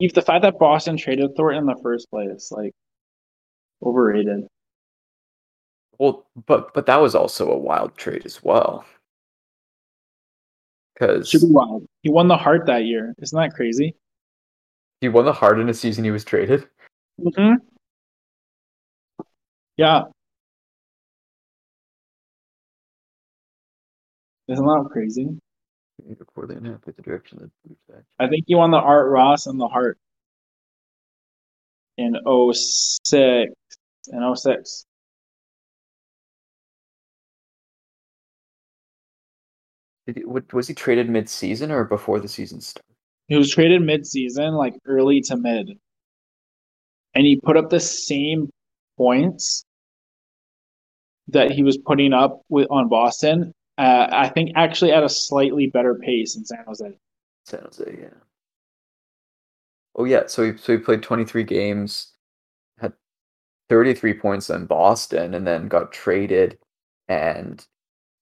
if 0.01 0.15
the 0.15 0.23
fact 0.23 0.43
that 0.43 0.59
Boston 0.59 0.97
traded 0.97 1.35
Thornton 1.37 1.63
in 1.63 1.67
the 1.67 1.81
first 1.83 2.11
place, 2.11 2.53
like 2.53 2.73
overrated. 3.83 4.47
Well, 5.99 6.27
but 6.47 6.75
but 6.75 6.87
that 6.87 7.01
was 7.01 7.15
also 7.15 7.51
a 7.51 7.59
wild 7.59 7.97
trade 7.97 8.25
as 8.25 8.43
well. 8.43 8.85
Because 10.95 11.31
Super 11.31 11.47
wild. 11.49 11.87
He 12.03 12.11
won 12.11 12.29
the 12.29 12.37
Hart 12.37 12.67
that 12.67 12.85
year. 12.85 13.15
Isn't 13.19 13.39
that 13.39 13.55
crazy? 13.55 13.95
he 15.01 15.09
won 15.09 15.25
the 15.25 15.33
Hart 15.33 15.61
in 15.61 15.69
a 15.69 15.75
season 15.75 16.03
he 16.03 16.11
was 16.11 16.25
traded. 16.25 16.69
Mm-hmm. 17.21 17.55
Yeah. 19.77 20.03
Isn't 24.49 24.65
that 24.65 24.89
crazy? 24.91 25.29
And 26.05 26.67
half 26.67 26.87
with 26.87 26.97
the 26.97 27.03
direction 27.03 27.39
of 27.39 27.45
the 27.45 27.51
Blues 27.67 27.79
act. 27.95 28.07
I 28.19 28.29
think 28.29 28.45
he 28.47 28.55
won 28.55 28.71
the 28.71 28.79
Art 28.79 29.11
Ross 29.11 29.47
and 29.47 29.61
the 29.61 29.67
Hart 29.67 29.99
in 31.99 32.15
06 32.25 33.53
in 34.09 34.37
06. 34.37 34.87
Did 40.07 40.17
he, 40.17 40.25
wa- 40.25 40.41
was 40.53 40.69
he 40.69 40.75
traded 40.75 41.11
mid-season 41.11 41.71
or 41.71 41.85
before 41.85 42.21
the 42.21 42.29
season 42.29 42.61
started? 42.61 42.85
He 43.27 43.37
was 43.37 43.51
traded 43.51 43.83
mid-season, 43.83 44.55
like 44.55 44.75
early 44.87 45.21
to 45.23 45.37
mid. 45.37 45.73
And 47.15 47.27
he 47.27 47.39
put 47.43 47.57
up 47.59 47.69
the 47.69 47.81
same 47.81 48.49
points 48.97 49.65
that 51.29 51.51
he 51.51 51.63
was 51.63 51.77
putting 51.77 52.15
up 52.15 52.41
with 52.49 52.69
on 52.71 52.89
Boston. 52.89 53.53
Uh, 53.79 54.09
I 54.11 54.29
think 54.29 54.51
actually 54.57 54.91
at 54.91 55.05
a 55.05 55.09
slightly 55.09 55.69
better 55.69 55.95
pace 55.95 56.37
in 56.37 56.45
San 56.45 56.65
Jose. 56.67 56.93
San 57.47 57.61
Jose, 57.63 57.99
yeah. 58.01 58.09
Oh 59.95 60.05
yeah, 60.05 60.27
so 60.27 60.51
he 60.51 60.59
so 60.59 60.73
he 60.73 60.79
played 60.79 61.03
23 61.03 61.45
games, 61.45 62.13
had 62.79 62.93
33 63.69 64.15
points 64.15 64.51
in 64.51 64.67
Boston, 64.67 65.35
and 65.35 65.47
then 65.47 65.69
got 65.69 65.93
traded, 65.93 66.59
and 67.09 67.65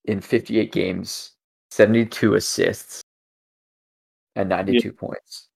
in 0.04 0.20
58 0.20 0.72
games, 0.72 1.32
72 1.70 2.34
assists 2.34 3.02
and 4.36 4.50
92 4.50 4.92
points. 4.92 5.48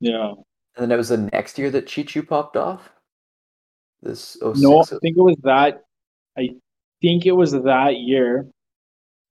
Yeah. 0.00 0.32
And 0.76 0.90
then 0.90 0.92
it 0.92 0.96
was 0.96 1.10
the 1.10 1.18
next 1.18 1.58
year 1.58 1.70
that 1.70 1.86
Cheechoo 1.86 2.26
popped 2.26 2.56
off. 2.56 2.90
This 4.00 4.38
06 4.40 4.60
No, 4.60 4.80
I 4.80 4.84
think 4.84 5.16
it 5.16 5.22
was 5.22 5.36
that. 5.44 5.82
I 6.36 6.48
think 7.02 7.26
it 7.26 7.32
was 7.32 7.52
that 7.52 7.98
year 7.98 8.48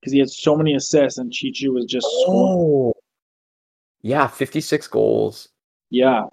because 0.01 0.13
he 0.13 0.19
had 0.19 0.29
so 0.29 0.55
many 0.55 0.73
assists 0.73 1.19
and 1.19 1.31
Cheechoo 1.31 1.73
was 1.73 1.85
just 1.85 2.07
scoring. 2.23 2.57
Oh, 2.57 2.93
yeah, 4.01 4.25
56 4.27 4.87
goals. 4.87 5.49
Yeah, 5.91 6.23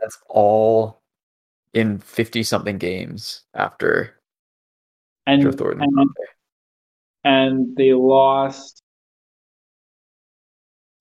That's 0.00 0.18
all 0.28 1.02
in 1.74 1.98
50 1.98 2.42
something 2.42 2.78
games 2.78 3.42
after 3.54 4.16
and 5.26 5.42
Joe 5.42 5.52
Thornton. 5.52 5.82
and, 5.96 6.10
and 7.24 7.76
they 7.76 7.92
lost 7.92 8.82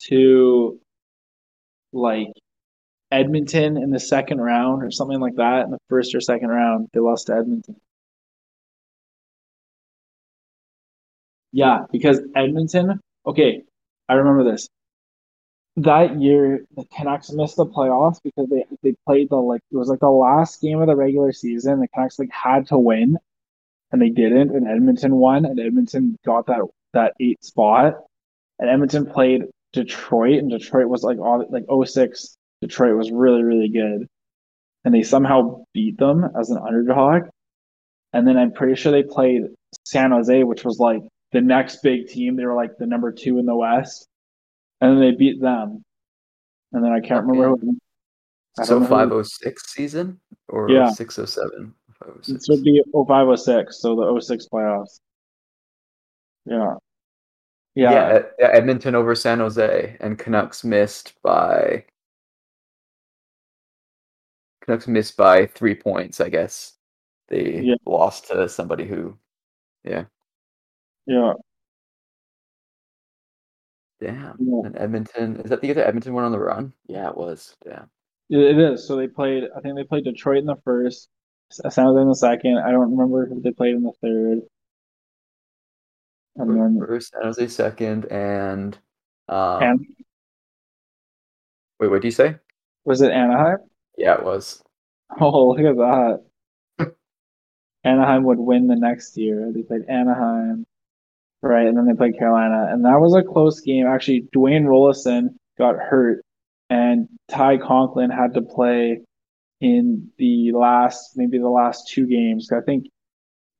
to 0.08 0.80
like 1.94 2.28
Edmonton 3.12 3.78
in 3.78 3.90
the 3.90 4.00
second 4.00 4.40
round 4.42 4.84
or 4.84 4.92
something 4.92 5.20
like 5.20 5.36
that 5.36 5.66
in 5.66 5.72
the 5.72 5.80
first 5.88 6.14
or 6.14 6.22
second 6.22 6.50
round. 6.50 6.90
They 6.94 7.00
lost 7.00 7.28
to 7.28 7.36
Edmonton. 7.36 7.76
Yeah, 11.52 11.86
because 11.92 12.20
Edmonton. 12.36 13.00
Okay, 13.26 13.64
I 14.08 14.14
remember 14.14 14.52
this. 14.52 14.68
That 15.78 16.20
year, 16.20 16.66
the 16.76 16.86
Canucks 16.86 17.32
missed 17.32 17.56
the 17.56 17.66
playoffs 17.66 18.20
because 18.24 18.50
they 18.50 18.66
they 18.84 18.96
played 19.06 19.30
the 19.30 19.38
like 19.38 19.62
it 19.72 19.78
was 19.78 19.88
like 19.88 20.00
the 20.00 20.10
last 20.10 20.62
game 20.62 20.80
of 20.82 20.88
the 20.88 20.96
regular 20.96 21.32
season. 21.32 21.80
The 21.80 21.88
Canucks 21.88 22.20
like 22.20 22.32
had 22.32 22.68
to 22.68 22.78
win, 22.78 23.18
and 23.92 24.02
they 24.02 24.10
didn't, 24.10 24.56
and 24.56 24.68
Edmonton 24.68 25.16
won, 25.16 25.46
and 25.46 25.60
Edmonton 25.60 26.18
got 26.26 26.48
that 26.48 26.62
that 26.94 27.14
eight 27.20 27.44
spot. 27.44 27.96
And 28.60 28.70
Edmonton 28.70 29.06
played 29.06 29.44
Detroit, 29.74 30.40
and 30.40 30.50
Detroit 30.50 30.88
was 30.88 31.04
like 31.04 31.18
all 31.20 31.46
like 31.50 31.66
06. 31.88 32.36
Detroit 32.62 32.98
was 32.98 33.12
really 33.12 33.44
really 33.44 33.70
good, 33.70 34.08
and 34.84 34.94
they 34.94 35.04
somehow 35.04 35.64
beat 35.74 35.98
them 35.98 36.26
as 36.40 36.50
an 36.50 36.58
underdog. 36.58 37.30
And 38.12 38.28
then 38.28 38.38
I'm 38.38 38.52
pretty 38.52 38.76
sure 38.76 38.92
they 38.92 39.04
played 39.04 39.44
San 39.86 40.12
Jose, 40.12 40.44
which 40.44 40.66
was 40.66 40.80
like 40.80 41.02
the 41.32 41.42
next 41.42 41.82
big 41.84 42.08
team. 42.08 42.36
They 42.36 42.46
were 42.46 42.56
like 42.56 42.78
the 42.78 42.86
number 42.88 43.12
two 43.12 43.38
in 43.40 43.46
the 43.46 43.56
West, 43.56 44.08
and 44.82 44.92
then 44.92 45.00
they 45.00 45.16
beat 45.16 45.42
them. 45.42 45.84
And 46.72 46.84
then 46.84 46.92
I 46.92 47.00
can't 47.00 47.26
remember 47.26 47.56
who. 47.58 47.78
I 48.60 48.64
So 48.64 48.74
don't 48.74 48.82
know 48.84 48.88
who- 48.88 48.96
506 48.96 49.74
season 49.74 50.20
or 50.48 50.70
Yeah. 50.70 50.90
607? 50.90 51.74
This 52.28 52.48
would 52.50 52.64
be 52.64 52.82
0506, 52.94 53.80
so 53.82 53.96
the 53.96 54.04
06 54.04 54.48
playoffs. 54.48 55.00
Yeah. 56.46 56.76
Yeah, 57.76 57.92
Yeah. 57.92 58.24
Yeah, 58.40 58.48
Edmonton 58.54 58.96
over 58.96 59.16
San 59.16 59.40
Jose, 59.40 59.98
and 60.00 60.18
Canucks 60.18 60.64
missed 60.64 61.22
by 61.22 61.86
Canucks 64.62 64.88
missed 64.88 65.18
by 65.18 65.46
three 65.48 65.76
points. 65.76 66.20
I 66.22 66.30
guess 66.30 66.78
they 67.28 67.62
Yeah. 67.62 67.76
lost 67.86 68.28
to 68.28 68.48
somebody 68.50 68.86
who, 68.86 69.18
yeah, 69.84 70.06
Yeah. 71.10 71.34
damn. 74.00 74.36
Yeah. 74.40 74.62
And 74.66 74.78
Edmonton 74.78 75.38
is 75.42 75.50
that 75.50 75.62
the 75.62 75.72
other 75.72 75.84
Edmonton 75.84 76.14
went 76.14 76.26
on 76.26 76.32
the 76.32 76.40
run? 76.40 76.72
Yeah, 76.88 77.10
it 77.10 77.18
was. 77.18 77.56
It 77.66 77.74
it 78.30 78.60
is. 78.60 78.88
So 78.88 78.96
they 78.96 79.08
played. 79.08 79.46
I 79.58 79.60
think 79.62 79.76
they 79.76 79.84
played 79.84 80.04
Detroit 80.04 80.38
in 80.38 80.46
the 80.46 80.56
first, 80.64 81.10
San 81.52 81.86
Jose 81.86 82.00
in 82.00 82.08
the 82.08 82.16
second. 82.16 82.60
I 82.60 82.70
don't 82.72 82.92
remember 82.92 83.26
who 83.26 83.42
they 83.42 83.52
played 83.52 83.74
in 83.74 83.82
the 83.82 83.92
third. 84.04 84.42
And 86.36 86.56
then 86.56 86.80
First, 86.80 87.12
San 87.12 87.24
Jose 87.24 87.48
second, 87.48 88.06
and 88.06 88.78
um, 89.30 89.64
and 89.64 89.86
wait, 91.80 91.90
what 91.90 92.04
do 92.04 92.08
you 92.08 92.12
say? 92.12 92.36
was 92.86 93.02
it 93.02 93.12
Anaheim? 93.12 93.58
Yeah, 93.98 94.14
it 94.16 94.24
was. 94.24 94.62
Oh, 95.20 95.48
look 95.50 95.60
at 95.60 95.76
that. 96.78 96.94
Anaheim 97.84 98.26
would 98.26 98.38
win 98.38 98.68
the 98.68 98.76
next 98.76 99.18
year. 99.18 99.52
They 99.52 99.64
played 99.64 99.90
Anaheim, 99.90 100.68
right? 101.42 101.68
And 101.68 101.78
then 101.78 101.88
they 101.88 101.94
played 101.94 102.18
Carolina. 102.18 102.68
And 102.70 102.86
that 102.86 103.00
was 103.00 103.16
a 103.16 103.24
close 103.24 103.62
game. 103.62 103.86
Actually, 103.88 104.28
Dwayne 104.36 104.66
Roloson 104.66 105.36
got 105.58 105.76
hurt, 105.76 106.24
and 106.70 107.08
Ty 107.28 107.58
Conklin 107.58 108.10
had 108.10 108.34
to 108.36 108.42
play 108.42 109.02
in 109.62 110.10
the 110.18 110.52
last, 110.54 111.12
maybe 111.16 111.38
the 111.38 111.50
last 111.50 111.90
two 111.90 112.08
games. 112.08 112.50
I 112.52 112.62
think 112.62 112.86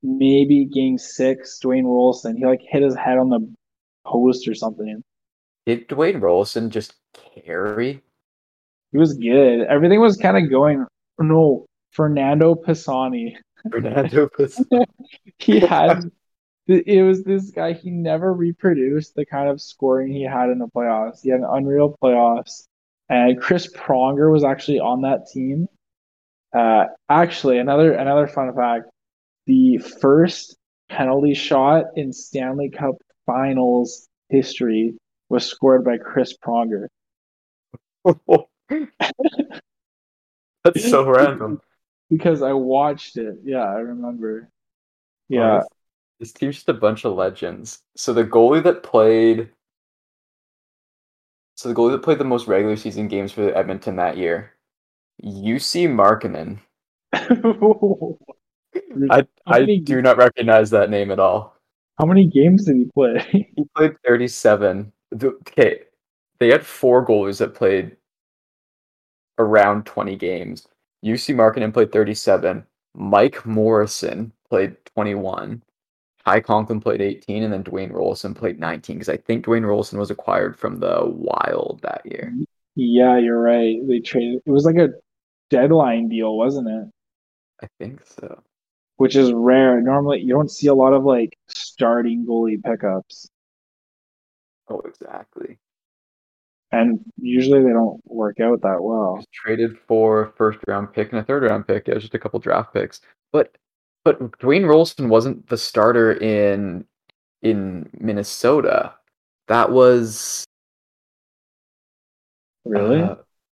maybe 0.02 0.64
game 0.64 0.98
six, 0.98 1.60
Dwayne 1.62 1.84
Roloson, 1.84 2.36
he 2.36 2.46
like 2.46 2.62
hit 2.62 2.82
his 2.82 2.96
head 2.96 3.18
on 3.18 3.28
the 3.28 3.54
post 4.06 4.48
or 4.48 4.54
something. 4.54 5.02
Did 5.66 5.88
Dwayne 5.88 6.20
Roloson 6.20 6.70
just 6.70 6.94
carry? 7.44 8.02
He 8.92 8.98
was 8.98 9.14
good. 9.14 9.62
Everything 9.62 10.00
was 10.00 10.16
kind 10.16 10.36
of 10.42 10.50
going. 10.50 10.86
No, 11.18 11.66
Fernando 11.92 12.54
Pisani. 12.54 13.36
Fernando 13.70 14.28
Pisani. 14.36 14.86
he 15.38 15.60
had 15.60 16.10
it 16.70 17.02
was 17.02 17.24
this 17.24 17.50
guy 17.50 17.72
he 17.72 17.90
never 17.90 18.32
reproduced 18.32 19.14
the 19.14 19.26
kind 19.26 19.48
of 19.48 19.60
scoring 19.60 20.12
he 20.12 20.22
had 20.22 20.50
in 20.50 20.58
the 20.58 20.68
playoffs. 20.68 21.22
He 21.22 21.30
had 21.30 21.40
an 21.40 21.46
unreal 21.50 21.96
playoffs 22.02 22.66
and 23.10 23.38
chris 23.40 23.70
pronger 23.72 24.32
was 24.32 24.44
actually 24.44 24.78
on 24.78 25.02
that 25.02 25.26
team. 25.26 25.68
Uh 26.54 26.86
actually 27.08 27.58
another 27.58 27.92
another 27.92 28.26
fun 28.26 28.54
fact 28.54 28.88
the 29.46 29.78
first 29.78 30.56
penalty 30.88 31.34
shot 31.34 31.86
in 31.96 32.12
stanley 32.12 32.70
cup 32.70 32.94
finals 33.26 34.08
history 34.28 34.94
was 35.28 35.44
scored 35.44 35.84
by 35.84 35.98
chris 35.98 36.36
pronger. 36.38 36.86
That's 40.64 40.90
so 40.90 41.08
random. 41.08 41.60
because 42.10 42.42
i 42.42 42.52
watched 42.52 43.16
it. 43.16 43.38
Yeah 43.44 43.64
i 43.64 43.80
remember. 43.80 44.48
Yeah 45.28 45.62
this, 46.20 46.32
team's 46.32 46.56
just 46.56 46.68
a 46.68 46.74
bunch 46.74 47.04
of 47.04 47.14
legends. 47.14 47.80
So 47.96 48.12
the 48.12 48.24
goalie 48.24 48.62
that 48.62 48.82
played 48.82 49.50
so 51.56 51.68
the 51.68 51.74
goalie 51.74 51.92
that 51.92 52.02
played 52.02 52.18
the 52.18 52.24
most 52.24 52.46
regular 52.46 52.76
season 52.76 53.08
games 53.08 53.32
for 53.32 53.54
Edmonton 53.56 53.96
that 53.96 54.16
year, 54.16 54.52
Jussi 55.22 55.86
Markkanen. 55.86 56.58
I 59.10 59.26
I 59.46 59.64
do 59.84 60.00
not 60.00 60.16
recognize 60.16 60.70
that 60.70 60.90
name 60.90 61.10
at 61.10 61.18
all. 61.18 61.56
how 61.98 62.06
many 62.06 62.26
games 62.26 62.64
did 62.64 62.76
he 62.76 62.84
play 62.94 63.24
He 63.56 63.64
played 63.76 63.96
37. 64.06 64.92
Okay, 65.22 65.80
they 66.38 66.48
had 66.48 66.64
four 66.64 67.04
goalies 67.04 67.38
that 67.38 67.54
played 67.54 67.96
around 69.38 69.86
20 69.86 70.16
games. 70.16 70.66
Jussi 71.04 71.34
Markkanen 71.34 71.72
played 71.72 71.92
37. 71.92 72.64
Mike 72.94 73.44
Morrison 73.46 74.32
played 74.48 74.76
21. 74.94 75.62
Ty 76.24 76.40
Conklin 76.40 76.80
played 76.80 77.00
18, 77.00 77.42
and 77.42 77.52
then 77.52 77.64
Dwayne 77.64 77.90
Roloson 77.92 78.36
played 78.36 78.58
19. 78.60 78.96
Because 78.96 79.08
I 79.08 79.16
think 79.16 79.44
Dwayne 79.44 79.62
Roloson 79.62 79.98
was 79.98 80.10
acquired 80.10 80.58
from 80.58 80.78
the 80.80 81.02
Wild 81.06 81.80
that 81.82 82.02
year. 82.04 82.30
Mm-hmm. 82.32 82.42
Yeah, 82.76 83.18
you're 83.18 83.40
right. 83.40 83.76
They 83.86 84.00
traded. 84.00 84.42
It 84.46 84.50
was 84.50 84.64
like 84.64 84.76
a 84.76 84.90
deadline 85.50 86.08
deal, 86.08 86.36
wasn't 86.36 86.68
it? 86.68 86.88
I 87.62 87.68
think 87.78 88.04
so. 88.06 88.42
Which 88.96 89.16
is 89.16 89.32
rare. 89.32 89.80
Normally, 89.80 90.20
you 90.20 90.32
don't 90.34 90.50
see 90.50 90.66
a 90.68 90.74
lot 90.74 90.92
of 90.92 91.04
like 91.04 91.36
starting 91.48 92.24
goalie 92.26 92.62
pickups, 92.62 93.28
Oh, 94.68 94.80
exactly. 94.84 95.58
and 96.70 97.00
usually 97.16 97.62
they 97.62 97.70
don't 97.72 98.00
work 98.06 98.38
out 98.40 98.60
that 98.62 98.80
well. 98.82 99.16
was 99.16 99.26
traded 99.32 99.76
for 99.88 100.22
a 100.22 100.32
first 100.32 100.58
round 100.68 100.92
pick 100.92 101.10
and 101.12 101.20
a 101.20 101.24
third 101.24 101.42
round 101.42 101.66
pick. 101.66 101.88
It 101.88 101.94
was 101.94 102.04
just 102.04 102.14
a 102.14 102.18
couple 102.18 102.38
draft 102.38 102.72
picks. 102.72 103.00
But 103.32 103.56
but 104.18 104.38
Dwayne 104.40 104.62
Roloson 104.64 105.08
wasn't 105.08 105.48
the 105.48 105.56
starter 105.56 106.12
in 106.12 106.84
in 107.42 107.88
Minnesota. 107.98 108.94
That 109.48 109.70
was 109.70 110.44
Really? 112.64 113.00
uh, 113.00 113.16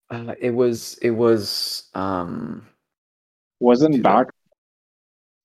uh, 0.10 0.36
it 0.40 0.52
was 0.52 0.98
it 1.02 1.12
was 1.12 1.90
um 1.94 2.68
Wasn't 3.60 4.04
back. 4.04 4.28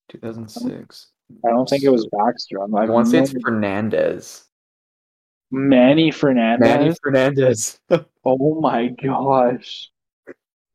2006. 0.09 1.07
I 1.45 1.49
don't 1.49 1.67
think 1.67 1.83
it 1.83 1.89
was 1.89 2.07
Baxter. 2.07 2.61
I 2.61 2.63
I've 2.83 2.89
want 2.89 3.07
to 3.07 3.11
say 3.11 3.19
it's 3.19 3.43
Fernandez. 3.43 4.45
Manny 5.51 6.11
Fernandez. 6.11 6.67
Manny 6.67 6.95
Fernandez. 7.01 7.79
Oh 8.29 8.59
my 8.59 8.87
gosh! 8.87 9.89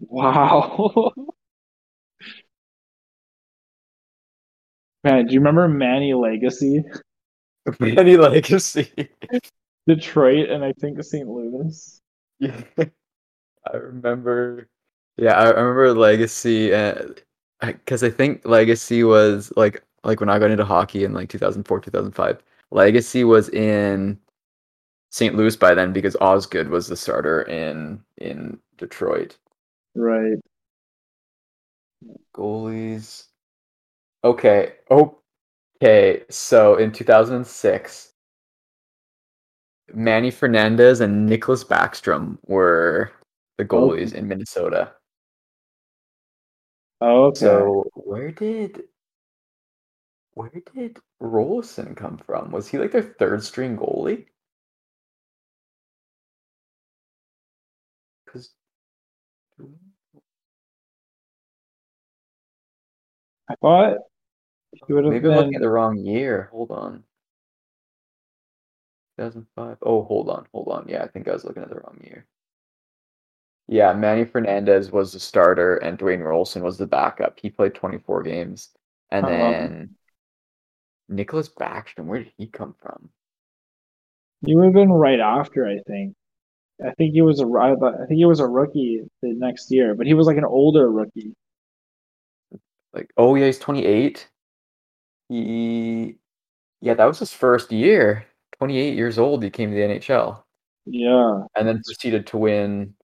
Wow. 0.00 1.12
Man, 5.04 5.26
do 5.26 5.34
you 5.34 5.40
remember 5.40 5.68
Manny 5.68 6.14
Legace? 6.14 6.62
Manny 7.80 8.16
Legace. 8.16 8.76
Detroit 9.86 10.48
and 10.48 10.64
I 10.64 10.72
think 10.74 11.02
St. 11.02 11.28
Louis. 11.28 12.00
Yeah, 12.38 12.60
I 12.78 13.76
remember. 13.76 14.68
Yeah, 15.16 15.32
I 15.34 15.50
remember 15.50 15.92
Legace, 15.92 16.46
uh, 16.46 17.14
and 17.60 17.74
because 17.74 18.02
I 18.02 18.10
think 18.10 18.44
Legace 18.44 18.90
was 19.04 19.52
like 19.56 19.82
like 20.04 20.20
when 20.20 20.28
I 20.28 20.38
got 20.38 20.50
into 20.50 20.64
hockey 20.64 21.04
in 21.04 21.12
like 21.12 21.28
2004, 21.28 21.80
2005. 21.80 22.42
Legace 22.70 23.14
was 23.24 23.48
in 23.50 24.18
St. 25.10 25.34
Louis 25.36 25.56
by 25.56 25.74
then 25.74 25.92
because 25.92 26.16
Osgood 26.20 26.68
was 26.68 26.88
the 26.88 26.96
starter 26.96 27.42
in 27.42 28.02
in 28.18 28.58
Detroit. 28.78 29.36
Right. 29.94 30.38
Goalies. 32.34 33.31
Okay. 34.24 34.74
Okay. 34.90 36.24
So 36.30 36.76
in 36.76 36.92
2006, 36.92 38.12
Manny 39.94 40.30
Fernandez 40.30 41.00
and 41.00 41.26
Nicholas 41.26 41.64
Backstrom 41.64 42.38
were 42.46 43.12
the 43.58 43.64
oh. 43.64 43.66
goalies 43.66 44.14
in 44.14 44.28
Minnesota. 44.28 44.92
Oh, 47.00 47.24
okay. 47.26 47.40
So 47.40 47.84
where 47.94 48.30
did 48.30 48.82
where 50.34 50.50
did 50.74 50.98
Roloson 51.20 51.96
come 51.96 52.18
from? 52.18 52.52
Was 52.52 52.68
he 52.68 52.78
like 52.78 52.92
their 52.92 53.02
third 53.02 53.42
string 53.42 53.76
goalie? 53.76 54.26
Because 58.24 58.50
I 63.48 63.54
thought 63.60 63.98
he 64.86 64.92
would 64.92 65.04
have 65.04 65.14
maybe 65.14 65.26
I'm 65.28 65.34
looking 65.34 65.54
been. 65.54 65.56
at 65.56 65.62
the 65.62 65.68
wrong 65.70 65.96
year. 65.98 66.48
Hold 66.52 66.70
on. 66.72 67.04
2005. 69.16 69.78
Oh, 69.82 70.04
hold 70.04 70.28
on, 70.30 70.46
hold 70.52 70.68
on. 70.68 70.86
Yeah, 70.88 71.02
I 71.02 71.08
think 71.08 71.26
I 71.28 71.32
was 71.32 71.44
looking 71.44 71.62
at 71.64 71.68
the 71.68 71.80
wrong 71.80 72.00
year. 72.04 72.26
Yeah, 73.68 73.92
Manny 73.92 74.24
Fernandez 74.24 74.90
was 74.92 75.12
the 75.12 75.18
starter 75.20 75.76
and 75.78 75.98
Dwayne 75.98 76.20
Roloson 76.20 76.62
was 76.62 76.78
the 76.78 76.86
backup. 76.86 77.38
He 77.40 77.50
played 77.50 77.74
24 77.74 78.22
games. 78.22 78.70
And 79.10 79.26
Uh-huh. 79.26 79.28
then 79.28 79.90
Nicholas 81.08 81.48
Backstrom, 81.48 82.06
where 82.06 82.24
did 82.24 82.32
he 82.36 82.48
come 82.48 82.74
from? 82.74 83.12
He 84.46 84.54
would 84.54 84.66
have 84.66 84.74
been 84.74 84.92
right 84.92 85.18
after, 85.20 85.66
I 85.66 85.78
think. 85.86 86.14
I 86.84 86.92
think 86.92 87.14
he 87.14 87.22
was 87.22 87.40
a. 87.40 87.46
I 87.46 88.06
think 88.06 88.18
he 88.18 88.26
was 88.26 88.40
a 88.40 88.48
rookie 88.48 89.02
the 89.22 89.34
next 89.34 89.70
year, 89.70 89.94
but 89.94 90.06
he 90.06 90.14
was 90.14 90.26
like 90.26 90.38
an 90.38 90.44
older 90.44 90.90
rookie. 90.90 91.34
Like, 92.94 93.12
oh 93.18 93.34
yeah, 93.34 93.46
he's 93.46 93.58
28. 93.58 94.30
He, 95.32 96.16
yeah, 96.82 96.92
that 96.94 97.06
was 97.06 97.18
his 97.18 97.32
first 97.32 97.72
year. 97.72 98.26
28 98.58 98.94
years 98.94 99.18
old, 99.18 99.42
he 99.42 99.50
came 99.50 99.70
to 99.70 99.74
the 99.74 99.82
NHL, 99.82 100.42
Yeah. 100.86 101.44
and 101.56 101.66
then 101.66 101.80
proceeded 101.84 102.26
to 102.28 102.36
win 102.38 102.94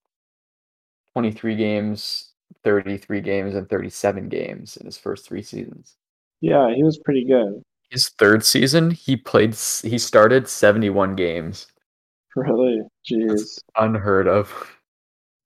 23 1.14 1.56
games, 1.56 2.32
33 2.62 3.20
games, 3.22 3.54
and 3.54 3.68
37 3.68 4.28
games 4.28 4.76
in 4.76 4.86
his 4.86 4.98
first 4.98 5.26
three 5.26 5.42
seasons. 5.42 5.96
Yeah, 6.40 6.72
he 6.74 6.84
was 6.84 6.98
pretty 6.98 7.24
good. 7.24 7.62
His 7.90 8.10
third 8.18 8.44
season, 8.44 8.90
he 8.90 9.16
played, 9.16 9.54
he 9.82 9.98
started 9.98 10.46
71 10.46 11.16
games. 11.16 11.66
Really. 12.36 12.82
Jeez. 13.10 13.58
Unheard 13.76 14.28
of. 14.28 14.52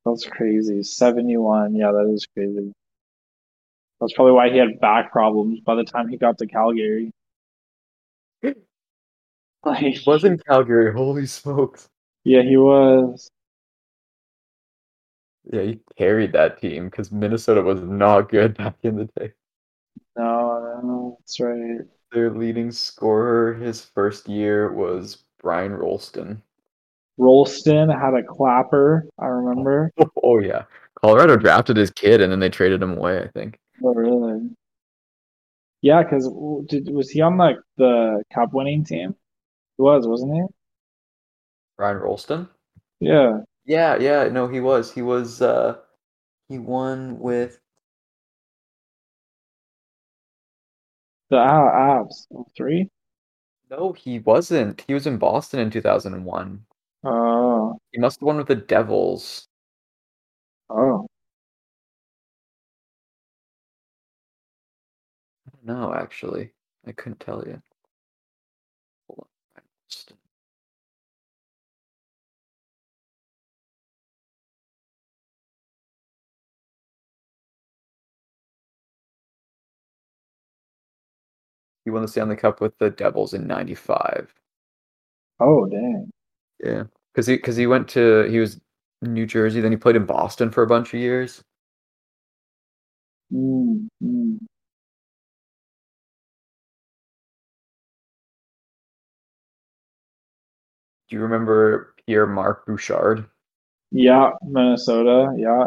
That's 0.04 0.26
crazy. 0.26 0.82
71. 0.82 1.74
Yeah, 1.76 1.92
that 1.92 2.10
is 2.12 2.26
crazy. 2.36 2.72
That's 4.02 4.14
probably 4.14 4.32
why 4.32 4.50
he 4.50 4.58
had 4.58 4.80
back 4.80 5.12
problems 5.12 5.60
by 5.60 5.76
the 5.76 5.84
time 5.84 6.08
he 6.08 6.16
got 6.16 6.36
to 6.38 6.46
Calgary. 6.46 7.12
Like, 9.64 9.78
He 9.78 10.00
was 10.04 10.24
in 10.24 10.38
Calgary. 10.38 10.92
Holy 10.92 11.24
smokes! 11.24 11.88
yeah, 12.24 12.42
he 12.42 12.56
was. 12.56 13.30
Yeah, 15.44 15.62
he 15.62 15.80
carried 15.96 16.32
that 16.32 16.60
team 16.60 16.86
because 16.86 17.12
Minnesota 17.12 17.62
was 17.62 17.80
not 17.80 18.28
good 18.28 18.56
back 18.58 18.74
in 18.82 18.96
the 18.96 19.04
day. 19.16 19.32
No, 20.16 20.80
no, 20.82 21.16
that's 21.20 21.38
right. 21.38 21.82
Their 22.10 22.30
leading 22.30 22.72
scorer 22.72 23.54
his 23.54 23.84
first 23.84 24.28
year 24.28 24.72
was 24.72 25.24
Brian 25.40 25.72
Rolston. 25.72 26.42
Rolston 27.18 27.88
had 27.88 28.14
a 28.14 28.24
clapper, 28.24 29.06
I 29.20 29.26
remember. 29.26 29.92
Oh 30.24 30.40
yeah, 30.40 30.64
Colorado 31.00 31.36
drafted 31.36 31.76
his 31.76 31.92
kid 31.92 32.20
and 32.20 32.32
then 32.32 32.40
they 32.40 32.48
traded 32.48 32.82
him 32.82 32.96
away. 32.98 33.22
I 33.22 33.28
think. 33.28 33.60
Oh, 33.82 33.94
really? 33.94 34.50
Yeah, 35.80 36.02
because 36.02 36.28
did 36.66 36.88
was 36.92 37.10
he 37.10 37.20
on 37.20 37.36
like 37.36 37.56
the 37.76 38.22
cup 38.32 38.52
winning 38.52 38.84
team? 38.84 39.16
He 39.76 39.82
was, 39.82 40.06
wasn't 40.06 40.34
he? 40.34 40.42
Ryan 41.76 41.96
Rolston. 41.98 42.48
Yeah. 43.00 43.40
Yeah, 43.64 43.96
yeah, 43.96 44.28
no, 44.28 44.48
he 44.48 44.60
was. 44.60 44.92
He 44.92 45.02
was. 45.02 45.42
uh 45.42 45.78
He 46.48 46.58
won 46.58 47.18
with. 47.18 47.58
The 51.30 51.38
uh, 51.38 52.04
Avs. 52.04 52.26
Three? 52.56 52.88
No, 53.70 53.92
he 53.92 54.18
wasn't. 54.20 54.84
He 54.86 54.94
was 54.94 55.06
in 55.06 55.18
Boston 55.18 55.60
in 55.60 55.70
two 55.70 55.80
thousand 55.80 56.14
and 56.14 56.24
one. 56.24 56.66
Oh. 57.04 57.78
He 57.90 57.98
must 57.98 58.20
have 58.20 58.26
won 58.26 58.36
with 58.36 58.48
the 58.48 58.56
Devils. 58.56 59.48
Oh. 60.70 61.08
No, 65.64 65.94
actually, 65.94 66.52
I 66.86 66.92
couldn't 66.92 67.20
tell 67.20 67.44
you. 67.46 67.62
Hold 69.08 69.20
on. 69.20 70.16
He 81.84 81.90
won 81.90 82.02
the 82.02 82.08
Stanley 82.08 82.36
Cup 82.36 82.60
with 82.60 82.78
the 82.78 82.90
Devils 82.90 83.34
in 83.34 83.46
'95. 83.46 84.34
Oh, 85.40 85.66
dang. 85.66 86.10
Yeah, 86.64 86.84
because 87.14 87.26
he 87.28 87.36
because 87.36 87.56
he 87.56 87.66
went 87.68 87.88
to 87.90 88.24
he 88.30 88.38
was 88.40 88.60
New 89.02 89.26
Jersey, 89.26 89.60
then 89.60 89.72
he 89.72 89.78
played 89.78 89.96
in 89.96 90.06
Boston 90.06 90.50
for 90.50 90.62
a 90.64 90.66
bunch 90.68 90.94
of 90.94 91.00
years. 91.00 91.42
Mm, 93.32 93.88
Do 101.12 101.18
you 101.18 101.24
remember 101.24 101.92
Pierre 102.06 102.26
Marc 102.26 102.64
Bouchard? 102.64 103.26
Yeah, 103.90 104.30
Minnesota. 104.42 105.34
Yeah. 105.36 105.66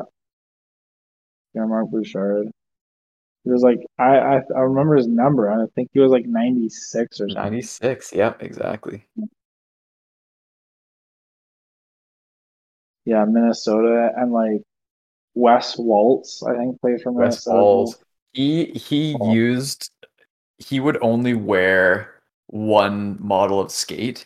Yeah, 1.54 1.66
Mark 1.66 1.92
Bouchard. 1.92 2.48
He 3.44 3.52
was 3.52 3.62
like 3.62 3.78
I, 4.00 4.18
I 4.18 4.36
I 4.56 4.60
remember 4.62 4.96
his 4.96 5.06
number. 5.08 5.52
I 5.52 5.68
think 5.76 5.90
he 5.94 6.00
was 6.00 6.10
like 6.10 6.26
96 6.26 7.22
or 7.22 7.30
something. 7.30 7.36
96. 7.44 8.12
Yep, 8.14 8.42
exactly. 8.42 9.06
Yeah, 13.06 13.26
Minnesota 13.26 14.14
and 14.18 14.32
like 14.34 14.64
Wes 15.36 15.78
Walz, 15.78 16.44
I 16.50 16.58
think 16.58 16.82
played 16.82 17.02
for 17.04 17.12
Wes 17.12 17.46
Minnesota. 17.46 17.56
Balls. 17.56 18.04
He 18.34 18.66
he 18.72 19.16
Oh. 19.22 19.32
used 19.32 19.92
he 20.58 20.80
would 20.80 20.98
only 21.04 21.36
wear 21.36 22.16
one 22.48 23.18
model 23.22 23.60
of 23.60 23.70
skate. 23.72 24.26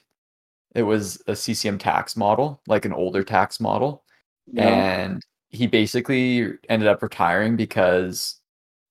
It 0.75 0.83
was 0.83 1.21
a 1.27 1.35
CCM 1.35 1.77
Tacks 1.79 2.15
model, 2.15 2.61
like 2.67 2.85
an 2.85 2.93
older 2.93 3.23
Tacks 3.23 3.59
model. 3.59 4.03
Yeah. 4.51 4.67
and 4.67 5.21
he 5.49 5.67
basically 5.67 6.53
ended 6.69 6.87
up 6.87 7.01
retiring 7.03 7.55
because 7.55 8.39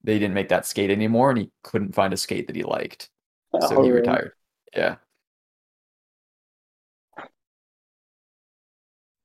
they 0.05 0.19
didn't 0.19 0.35
make 0.35 0.49
that 0.51 0.67
skate 0.67 0.91
anymore 0.91 1.31
and 1.31 1.38
he 1.38 1.51
couldn't 1.64 1.95
find 1.95 2.12
a 2.12 2.17
skate 2.17 2.47
that 2.47 2.55
he 2.57 2.62
liked 2.62 3.11
so 3.61 3.77
Oh, 3.79 3.83
he 3.83 3.91
really? 3.91 4.01
retired 4.01 4.33
yeah 4.77 4.97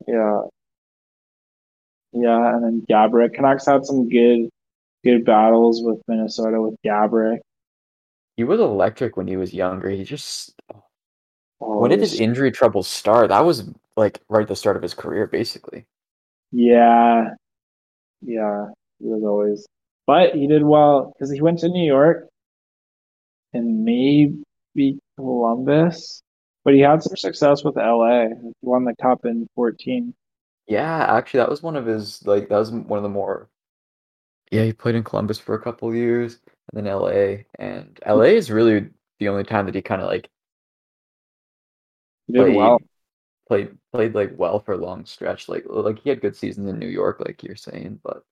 Yeah. 0.07 0.41
Yeah, 2.11 2.55
and 2.55 2.63
then 2.63 2.85
Gaborik. 2.89 3.33
Canucks 3.33 3.65
had 3.65 3.85
some 3.85 4.09
good 4.09 4.49
good 5.03 5.25
battles 5.25 5.81
with 5.83 6.01
Minnesota 6.07 6.61
with 6.61 6.75
Gaborik. 6.85 7.39
he 8.37 8.43
was 8.43 8.59
electric 8.59 9.17
when 9.17 9.27
he 9.27 9.37
was 9.37 9.53
younger 9.53 9.89
he 9.89 10.03
just 10.03 10.59
Oh, 11.63 11.79
when 11.79 11.91
did 11.91 11.99
his 12.01 12.19
um, 12.19 12.21
injury 12.21 12.51
troubles 12.51 12.87
start 12.87 13.29
that 13.29 13.45
was 13.45 13.69
like 13.97 14.19
right 14.29 14.43
at 14.43 14.47
the 14.47 14.55
start 14.55 14.75
of 14.77 14.83
his 14.83 14.93
career 14.93 15.27
basically 15.27 15.85
Yeah. 16.51 17.31
Yeah, 18.21 18.67
he 18.99 19.07
was 19.07 19.23
always. 19.23 19.67
But 20.07 20.35
he 20.35 20.47
did 20.47 20.63
well 20.63 21.13
because 21.13 21.31
he 21.31 21.41
went 21.41 21.59
to 21.59 21.69
New 21.69 21.85
York 21.85 22.27
and 23.53 23.83
maybe 23.85 24.99
Columbus. 25.17 26.21
But 26.63 26.73
he 26.75 26.79
had 26.81 27.03
some 27.03 27.17
success 27.17 27.63
with 27.63 27.75
LA. 27.75 28.27
He 28.29 28.51
won 28.61 28.85
the 28.85 28.95
cup 29.01 29.25
in 29.25 29.47
14. 29.55 30.13
yeah 30.67 31.05
actually 31.17 31.39
that 31.39 31.49
was 31.49 31.61
one 31.61 31.75
of 31.75 31.85
his 31.85 32.25
like 32.25 32.49
that 32.49 32.57
was 32.57 32.71
one 32.71 32.97
of 32.97 33.03
the 33.03 33.09
more 33.09 33.49
yeah 34.51 34.63
he 34.63 34.73
played 34.73 34.95
in 34.95 35.03
columbus 35.03 35.39
for 35.39 35.55
a 35.55 35.61
couple 35.61 35.89
of 35.89 35.95
years 35.95 36.39
and 36.73 36.85
then 36.85 36.93
la 36.93 37.07
and 37.59 37.99
la 38.07 38.21
is 38.21 38.51
really 38.51 38.89
the 39.19 39.27
only 39.29 39.43
time 39.43 39.65
that 39.65 39.75
he 39.75 39.81
kind 39.81 40.01
of 40.01 40.07
like 40.07 40.29
played 42.31 42.55
well. 42.55 42.79
played 43.47 43.77
played 43.91 44.15
like 44.15 44.33
well 44.37 44.59
for 44.59 44.73
a 44.73 44.77
long 44.77 45.05
stretch. 45.05 45.49
Like 45.49 45.65
like 45.67 45.99
he 45.99 46.09
had 46.09 46.21
good 46.21 46.35
seasons 46.35 46.69
in 46.69 46.79
New 46.79 46.87
York, 46.87 47.19
like 47.19 47.43
you're 47.43 47.55
saying, 47.55 47.99
but, 48.03 48.13
but, 48.15 48.23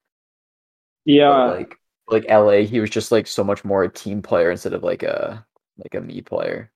Yeah. 1.06 1.46
like 1.46 1.76
like 2.08 2.26
LA, 2.30 2.64
he 2.66 2.80
was 2.80 2.90
just 2.90 3.12
like 3.12 3.28
so 3.28 3.44
much 3.44 3.64
more 3.66 3.84
a 3.84 3.90
team 3.92 4.22
player 4.22 4.52
instead 4.52 4.74
of 4.74 4.84
like 4.84 5.04
a 5.04 5.46
like 5.78 5.96
a 5.96 6.02
me 6.02 6.22
player. 6.22 6.72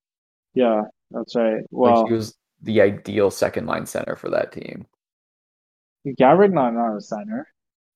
Yeah, 0.54 0.84
that's 1.12 1.36
right. 1.36 1.58
Like 1.58 1.68
Well, 1.72 2.06
he 2.08 2.14
was 2.14 2.36
the 2.62 2.82
ideal 2.82 3.32
second 3.32 3.66
line 3.68 3.86
center 3.86 4.16
for 4.16 4.30
that 4.32 4.52
team, 4.54 4.88
Gaborik 6.08 6.54
not 6.54 6.74
not 6.74 6.96
a 6.98 7.02
center. 7.02 7.48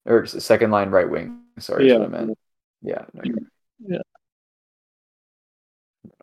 or 0.05 0.25
second 0.25 0.71
line 0.71 0.89
right 0.89 1.09
wing. 1.09 1.43
Sorry, 1.59 1.87
Yeah. 1.87 1.97
what 1.99 2.05
I 2.07 2.07
meant. 2.09 2.37
Yeah, 2.81 3.05
no. 3.13 3.23
Yeah. 3.79 3.99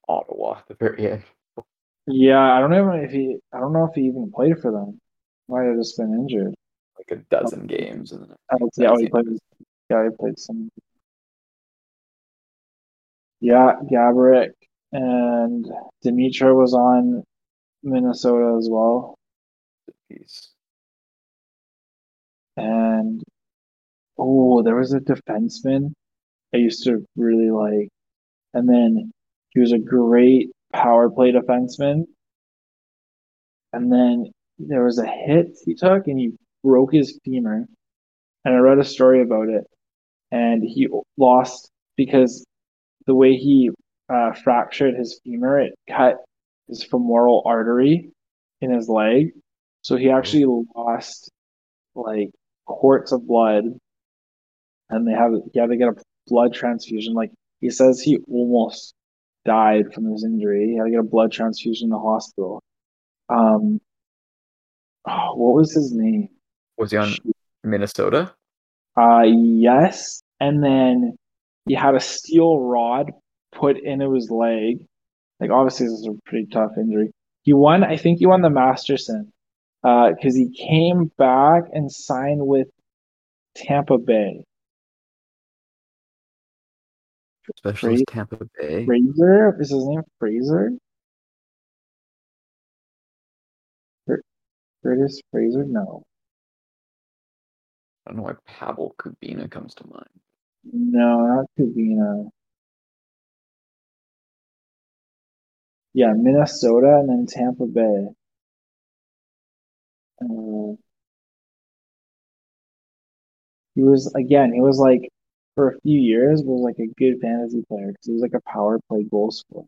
Ottawa, 0.09 0.63
the 0.69 0.75
very 0.75 1.11
end. 1.13 1.23
Yeah, 2.07 2.41
I 2.55 2.61
don't 2.61 2.71
know 2.71 2.91
if 2.93 3.11
he 3.11 3.39
I 3.53 3.59
don't 3.61 3.73
know 3.73 3.87
if 3.87 3.95
he 3.95 4.03
even 4.03 4.31
played 4.33 4.59
for 4.61 4.71
them. 4.73 5.01
Might 5.49 5.65
have 5.67 5.77
just 5.77 5.97
been 5.97 6.15
injured. 6.15 6.55
like 6.99 7.19
a 7.19 7.23
dozen 7.31 7.67
games, 7.67 8.13
and 8.13 8.23
then 8.29 8.37
Oh, 8.53 8.69
yeah, 8.77 8.91
oh, 8.91 8.99
he 8.99 9.09
played 9.09 9.27
yeah, 9.91 10.05
he 10.09 10.17
played 10.17 10.39
some 10.39 10.71
Yeah, 13.41 13.75
Gaborik 13.91 14.53
and 14.93 15.67
Demitra 16.05 16.55
was 16.55 16.75
on 16.75 17.25
Minnesota 17.83 18.57
as 18.59 18.69
well. 18.71 19.17
he's 20.09 20.51
And 22.59 23.23
oh, 24.19 24.63
there 24.63 24.77
was 24.77 24.93
a 24.95 25.01
defenseman 25.01 25.93
I 26.55 26.59
used 26.59 26.85
to 26.85 27.05
really 27.17 27.51
like. 27.51 27.89
And 28.55 28.69
then 28.69 29.13
he 29.51 29.61
was 29.61 29.73
a 29.73 29.79
great 29.79 30.51
power 30.77 31.11
play 31.11 31.33
defenseman. 31.33 32.05
And 33.73 33.93
then 33.93 34.31
there 34.59 34.85
was 34.85 34.99
a 34.99 35.07
hit 35.07 35.59
he 35.65 35.75
took 35.75 36.07
and 36.07 36.19
he 36.19 36.33
broke 36.63 36.93
his 36.93 37.19
femur. 37.25 37.67
And 38.45 38.55
I 38.55 38.59
read 38.59 38.79
a 38.79 38.85
story 38.85 39.23
about 39.23 39.49
it. 39.49 39.65
And 40.31 40.63
he 40.63 40.89
lost 41.17 41.71
because 41.97 42.45
the 43.07 43.15
way 43.15 43.35
he 43.35 43.71
uh, 44.09 44.33
fractured 44.33 44.95
his 44.95 45.21
femur, 45.25 45.61
it 45.61 45.75
cut 45.89 46.17
his 46.69 46.85
femoral 46.85 47.43
artery 47.47 48.11
in 48.61 48.71
his 48.71 48.89
leg. 48.89 49.33
So 49.83 49.97
he 49.97 50.11
actually 50.11 50.47
lost 50.75 51.31
like 51.95 52.31
quarts 52.67 53.13
of 53.13 53.27
blood. 53.27 53.65
And 54.91 55.07
they 55.07 55.13
have 55.13 55.33
he 55.53 55.59
had 55.59 55.71
to 55.71 55.77
get 55.77 55.89
a 55.89 55.95
blood 56.27 56.55
transfusion. 56.55 57.15
Like 57.15 57.33
he 57.61 57.71
says 57.71 58.01
he 58.01 58.19
almost 58.29 58.95
died 59.47 59.95
from 59.95 60.11
his 60.11 60.25
injury. 60.25 60.71
He 60.71 60.77
had 60.77 60.85
to 60.85 60.91
get 60.91 61.01
a 61.01 61.05
blood 61.05 61.33
transfusion 61.33 61.87
in 61.87 61.91
the 61.91 61.99
hospital. 61.99 62.63
Um, 63.29 63.81
oh, 65.07 65.35
what 65.35 65.55
was 65.55 65.73
his 65.73 65.93
name? 65.93 66.29
was 66.77 66.91
he 66.91 66.97
on 66.97 67.15
Minnesota? 67.65 68.33
Uh, 68.97 69.23
yes. 69.23 70.21
And 70.41 70.63
then 70.63 71.17
he 71.67 71.75
had 71.75 71.95
a 71.95 72.01
steel 72.01 72.61
rod 72.61 73.13
put 73.53 73.79
into 73.79 74.13
his 74.13 74.31
leg. 74.31 74.85
Like 75.41 75.51
obviously 75.51 75.87
this 75.87 76.01
is 76.01 76.09
a 76.09 76.19
pretty 76.29 76.47
tough 76.47 76.73
injury. 76.79 77.11
He 77.43 77.53
won, 77.53 77.85
I 77.85 77.97
think 77.97 78.19
he 78.19 78.27
won 78.27 78.43
the 78.43 78.51
Masterton 78.51 79.33
because 79.83 80.35
he 80.35 80.51
came 80.51 81.11
back 81.17 81.65
and 81.73 81.91
signed 81.91 82.47
with 82.47 82.69
Tampa 83.55 83.99
Bay. 83.99 84.45
Specialist 87.57 88.05
Fra- 88.09 88.15
Tampa 88.27 88.45
Bay. 88.59 88.85
Fraser 88.87 89.57
is 89.61 89.71
his 89.71 89.87
name 89.87 90.03
Fraser? 90.19 90.73
Cur- 94.09 94.23
Curtis 94.83 95.21
Fraser? 95.31 95.65
No, 95.65 96.03
I 98.07 98.11
don't 98.11 98.17
know 98.19 98.25
why 98.25 98.35
Pavel 98.47 98.95
Kubina 98.99 99.51
comes 99.51 99.75
to 99.77 99.87
mind. 99.87 100.07
no, 100.65 101.27
not 101.27 101.47
Kubina. 101.59 102.29
Yeah, 105.95 106.13
Minnesota 106.15 106.99
and 107.01 107.09
then 107.09 107.27
Tampa 107.27 107.67
Bay. 107.67 108.09
Uh, 110.21 110.77
he 113.75 113.83
was 113.83 114.13
again. 114.15 114.53
He 114.53 114.61
was 114.61 114.79
like 114.79 115.09
for 115.57 115.71
a 115.71 115.81
few 115.81 115.99
years 115.99 116.43
was 116.45 116.61
like 116.61 116.79
a 116.79 116.93
good 116.99 117.21
fantasy 117.21 117.65
player 117.67 117.89
because 117.89 118.07
he 118.07 118.13
was 118.13 118.23
like 118.23 118.35
a 118.35 118.41
power 118.49 118.79
play 118.89 119.03
goal 119.03 119.33
scorer. 119.33 119.65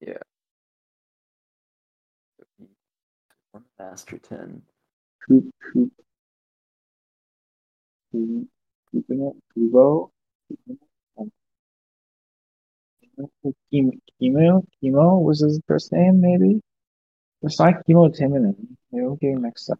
Yeah. 0.00 0.18
Masterton. 3.78 4.62
Coop, 5.28 5.44
Coop, 5.72 5.92
Coop, 8.10 8.48
Cooping 8.90 9.22
it, 9.22 9.36
Kubo, 9.54 10.10
Kim, 13.70 13.92
Kimo, 14.18 14.64
Kimo 14.80 15.18
was 15.18 15.40
his 15.40 15.60
first 15.68 15.92
name, 15.92 16.20
maybe. 16.20 16.60
It's 17.42 17.60
not 17.60 17.84
Kimmo 17.86 18.08
Timonen. 18.08 18.54
Maybe 18.90 19.16
getting 19.20 19.42
mixed 19.42 19.70
up. 19.70 19.78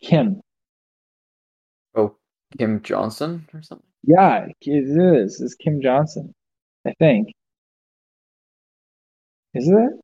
Kim. 0.00 0.40
Kim 2.58 2.82
Johnsson 2.82 3.48
or 3.54 3.62
something. 3.62 3.86
Yeah, 4.04 4.46
it 4.46 4.56
is. 4.68 5.40
It's 5.40 5.54
Kim 5.54 5.80
Johnsson, 5.82 6.34
I 6.86 6.92
think. 6.98 7.32
Is 9.54 9.68
it? 9.68 10.00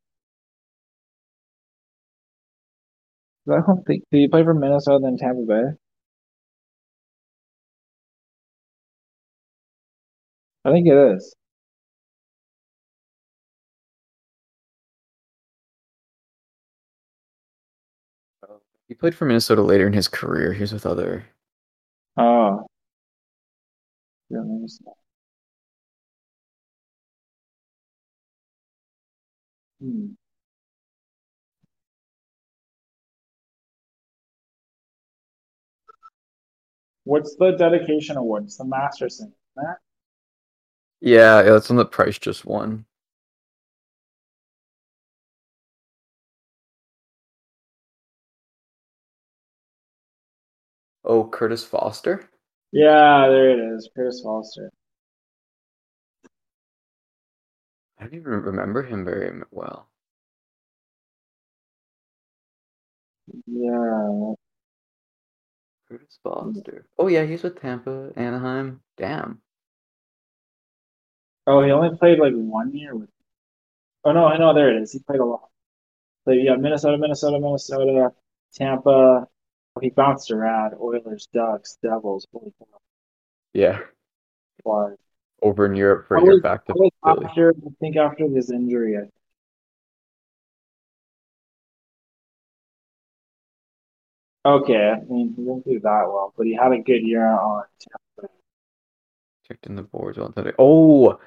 I 3.52 3.60
don't 3.66 3.84
think. 3.86 4.04
Did 4.12 4.18
he 4.20 4.28
play 4.28 4.44
for 4.44 4.54
Minnesota 4.54 5.00
then 5.02 5.16
Tampa 5.18 5.42
Bay? 5.46 5.64
I 10.64 10.72
think 10.72 10.86
it 10.88 10.96
is. 11.16 11.34
He 18.88 18.94
played 18.94 19.14
for 19.14 19.24
Minnesota 19.26 19.62
later 19.62 19.86
in 19.86 19.92
his 19.92 20.08
career. 20.08 20.52
He 20.52 20.62
was 20.62 20.72
with 20.72 20.86
other. 20.86 21.26
Oh. 22.16 22.66
Yeah. 24.30 24.40
Hmm. 29.80 30.06
What's 37.04 37.36
the 37.36 37.52
dedication 37.52 38.16
award? 38.16 38.44
It's 38.44 38.56
the 38.56 38.64
Masterton, 38.64 39.32
it? 39.70 39.76
Yeah, 41.00 41.42
yeah, 41.42 41.50
that's 41.52 41.70
one 41.70 41.76
that 41.76 41.90
Price 41.92 42.18
just 42.18 42.44
won. 42.44 42.84
Oh, 51.06 51.24
Kurtis 51.24 51.64
Foster. 51.64 52.28
Yeah, 52.72 53.28
there 53.28 53.50
it 53.50 53.74
is. 53.74 53.88
Kurtis 53.96 54.22
Foster. 54.22 54.70
I 57.98 58.04
don't 58.04 58.14
even 58.14 58.32
remember 58.32 58.82
him 58.82 59.04
very 59.04 59.42
well. 59.50 59.88
Yeah. 63.46 64.34
Kurtis 65.88 66.18
Foster. 66.22 66.86
Oh 66.98 67.06
yeah, 67.06 67.24
he's 67.24 67.42
with 67.44 67.60
Tampa, 67.60 68.10
Anaheim. 68.16 68.80
Damn. 68.96 69.40
Oh, 71.46 71.62
he 71.62 71.70
only 71.70 71.96
played 71.96 72.18
like 72.18 72.34
one 72.34 72.74
year 72.74 72.94
with. 72.96 73.08
Oh 74.04 74.12
no, 74.12 74.26
I 74.26 74.38
know 74.38 74.52
there 74.54 74.76
it 74.76 74.82
is. 74.82 74.92
He 74.92 74.98
played 74.98 75.20
a 75.20 75.24
lot. 75.24 75.48
Like 76.26 76.38
yeah, 76.42 76.56
Minnesota, 76.56 76.98
Minnesota, 76.98 77.38
Minnesota, 77.38 78.12
Tampa. 78.52 79.28
He 79.80 79.90
bounced 79.90 80.30
around. 80.30 80.74
Oilers, 80.80 81.28
Ducks, 81.32 81.76
Devils. 81.82 82.26
Holy 82.32 82.52
cow. 82.58 82.66
Yeah, 83.52 83.80
Flyers. 84.62 84.98
over 85.42 85.66
in 85.66 85.76
Europe 85.76 86.06
for 86.08 86.16
a 86.16 86.18
Probably- 86.18 86.34
year 86.34 86.40
back 86.42 86.64
to 86.66 86.72
probably 86.74 86.90
Philly. 87.04 87.26
after 87.26 87.50
I 87.66 87.70
think 87.80 87.96
after 87.96 88.28
this 88.28 88.50
injury. 88.50 88.96
I 88.98 89.08
Okay, 94.44 94.90
I 94.90 95.00
mean 95.12 95.34
he 95.36 95.42
didn't 95.42 95.64
do 95.64 95.80
that 95.80 96.04
well, 96.06 96.32
but 96.36 96.46
he 96.46 96.54
had 96.54 96.70
a 96.72 96.78
good 96.78 97.02
year 97.02 97.26
on 97.26 97.64
Tampa. 97.80 98.32
Checked 99.48 99.66
in 99.66 99.74
the 99.74 99.82
boards 99.82 100.18
on 100.18 100.32
today. 100.32 100.52
Oh, 100.58 101.18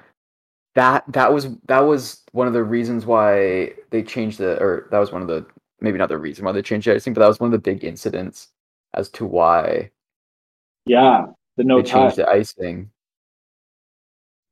that 0.74 1.04
that 1.12 1.32
was 1.32 1.54
that 1.66 1.80
was 1.80 2.22
one 2.32 2.46
of 2.46 2.54
the 2.54 2.64
reasons 2.64 3.04
why 3.04 3.74
they 3.90 4.02
changed 4.02 4.38
the 4.38 4.58
or 4.60 4.88
that 4.90 4.98
was 4.98 5.12
one 5.12 5.20
of 5.22 5.28
the 5.28 5.44
maybe 5.80 5.98
not 5.98 6.08
the 6.08 6.18
reason 6.18 6.44
why 6.44 6.52
they 6.52 6.62
changed 6.62 6.86
the 6.86 6.94
icing, 6.94 7.14
but 7.14 7.20
that 7.20 7.28
was 7.28 7.40
one 7.40 7.48
of 7.48 7.52
the 7.52 7.70
big 7.70 7.84
incidents 7.84 8.48
as 8.94 9.08
to 9.10 9.24
why 9.26 9.90
Yeah, 10.86 11.26
the 11.56 11.64
no 11.64 11.80
they 11.80 11.90
changed 11.90 12.16
the 12.16 12.28
icing. 12.28 12.90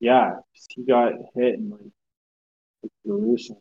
Yeah, 0.01 0.37
he 0.69 0.85
got 0.85 1.12
hit 1.35 1.59
and 1.59 1.71
like 1.71 2.93
Jerusalem. 3.05 3.61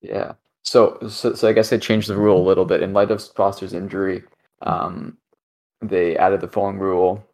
Yeah. 0.00 0.32
So, 0.62 0.98
so, 1.08 1.34
so 1.34 1.48
I 1.48 1.52
guess 1.52 1.70
they 1.70 1.78
changed 1.78 2.08
the 2.08 2.16
rule 2.16 2.40
a 2.40 2.48
little 2.48 2.64
bit 2.64 2.82
in 2.82 2.92
light 2.92 3.10
of 3.10 3.22
Foster's 3.22 3.72
injury. 3.72 4.24
Um, 4.62 5.18
they 5.80 6.16
added 6.16 6.40
the 6.40 6.48
following 6.48 6.78
rule 6.78 7.24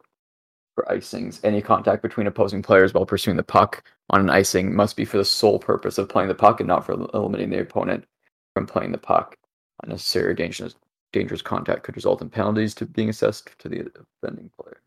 for 0.75 0.85
icings: 0.89 1.39
any 1.43 1.61
contact 1.61 2.01
between 2.01 2.27
opposing 2.27 2.61
players 2.61 2.93
while 2.93 3.05
pursuing 3.05 3.37
the 3.37 3.43
puck 3.43 3.83
on 4.09 4.19
an 4.21 4.29
icing 4.29 4.75
must 4.75 4.95
be 4.95 5.05
for 5.05 5.17
the 5.17 5.25
sole 5.25 5.59
purpose 5.59 5.97
of 5.97 6.09
playing 6.09 6.29
the 6.29 6.35
puck 6.35 6.59
and 6.59 6.67
not 6.67 6.85
for 6.85 6.93
eliminating 7.13 7.51
the 7.51 7.61
opponent 7.61 8.05
from 8.53 8.65
playing 8.67 8.91
the 8.91 8.97
puck. 8.97 9.37
Unnecessary 9.83 10.35
dangerous 10.35 10.75
dangerous 11.11 11.41
contact 11.41 11.83
could 11.83 11.95
result 11.95 12.21
in 12.21 12.29
penalties 12.29 12.73
to 12.75 12.85
being 12.85 13.09
assessed 13.09 13.57
to 13.59 13.69
the 13.69 13.91
offending 14.21 14.49
player. 14.59 14.81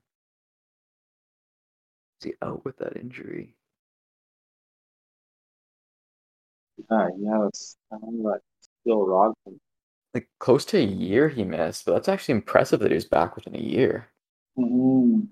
Is 2.20 2.26
he 2.26 2.34
out 2.42 2.64
with 2.64 2.76
that 2.78 2.96
injury? 2.96 3.54
Yeah, 6.90 7.08
yeah, 7.18 7.48
I 7.92 7.96
remember 7.96 8.32
that 8.32 8.40
Bill 8.84 9.06
Rodman. 9.06 9.60
Like 10.14 10.28
close 10.38 10.64
to 10.66 10.78
a 10.78 10.82
year 10.82 11.28
he 11.28 11.44
missed, 11.44 11.84
but 11.84 11.92
that's 11.92 12.08
actually 12.08 12.36
impressive 12.36 12.80
that 12.80 12.90
he 12.90 12.94
was 12.94 13.04
back 13.04 13.36
within 13.36 13.54
a 13.54 13.60
year. 13.60 14.08
Mm-hmm. 14.58 15.26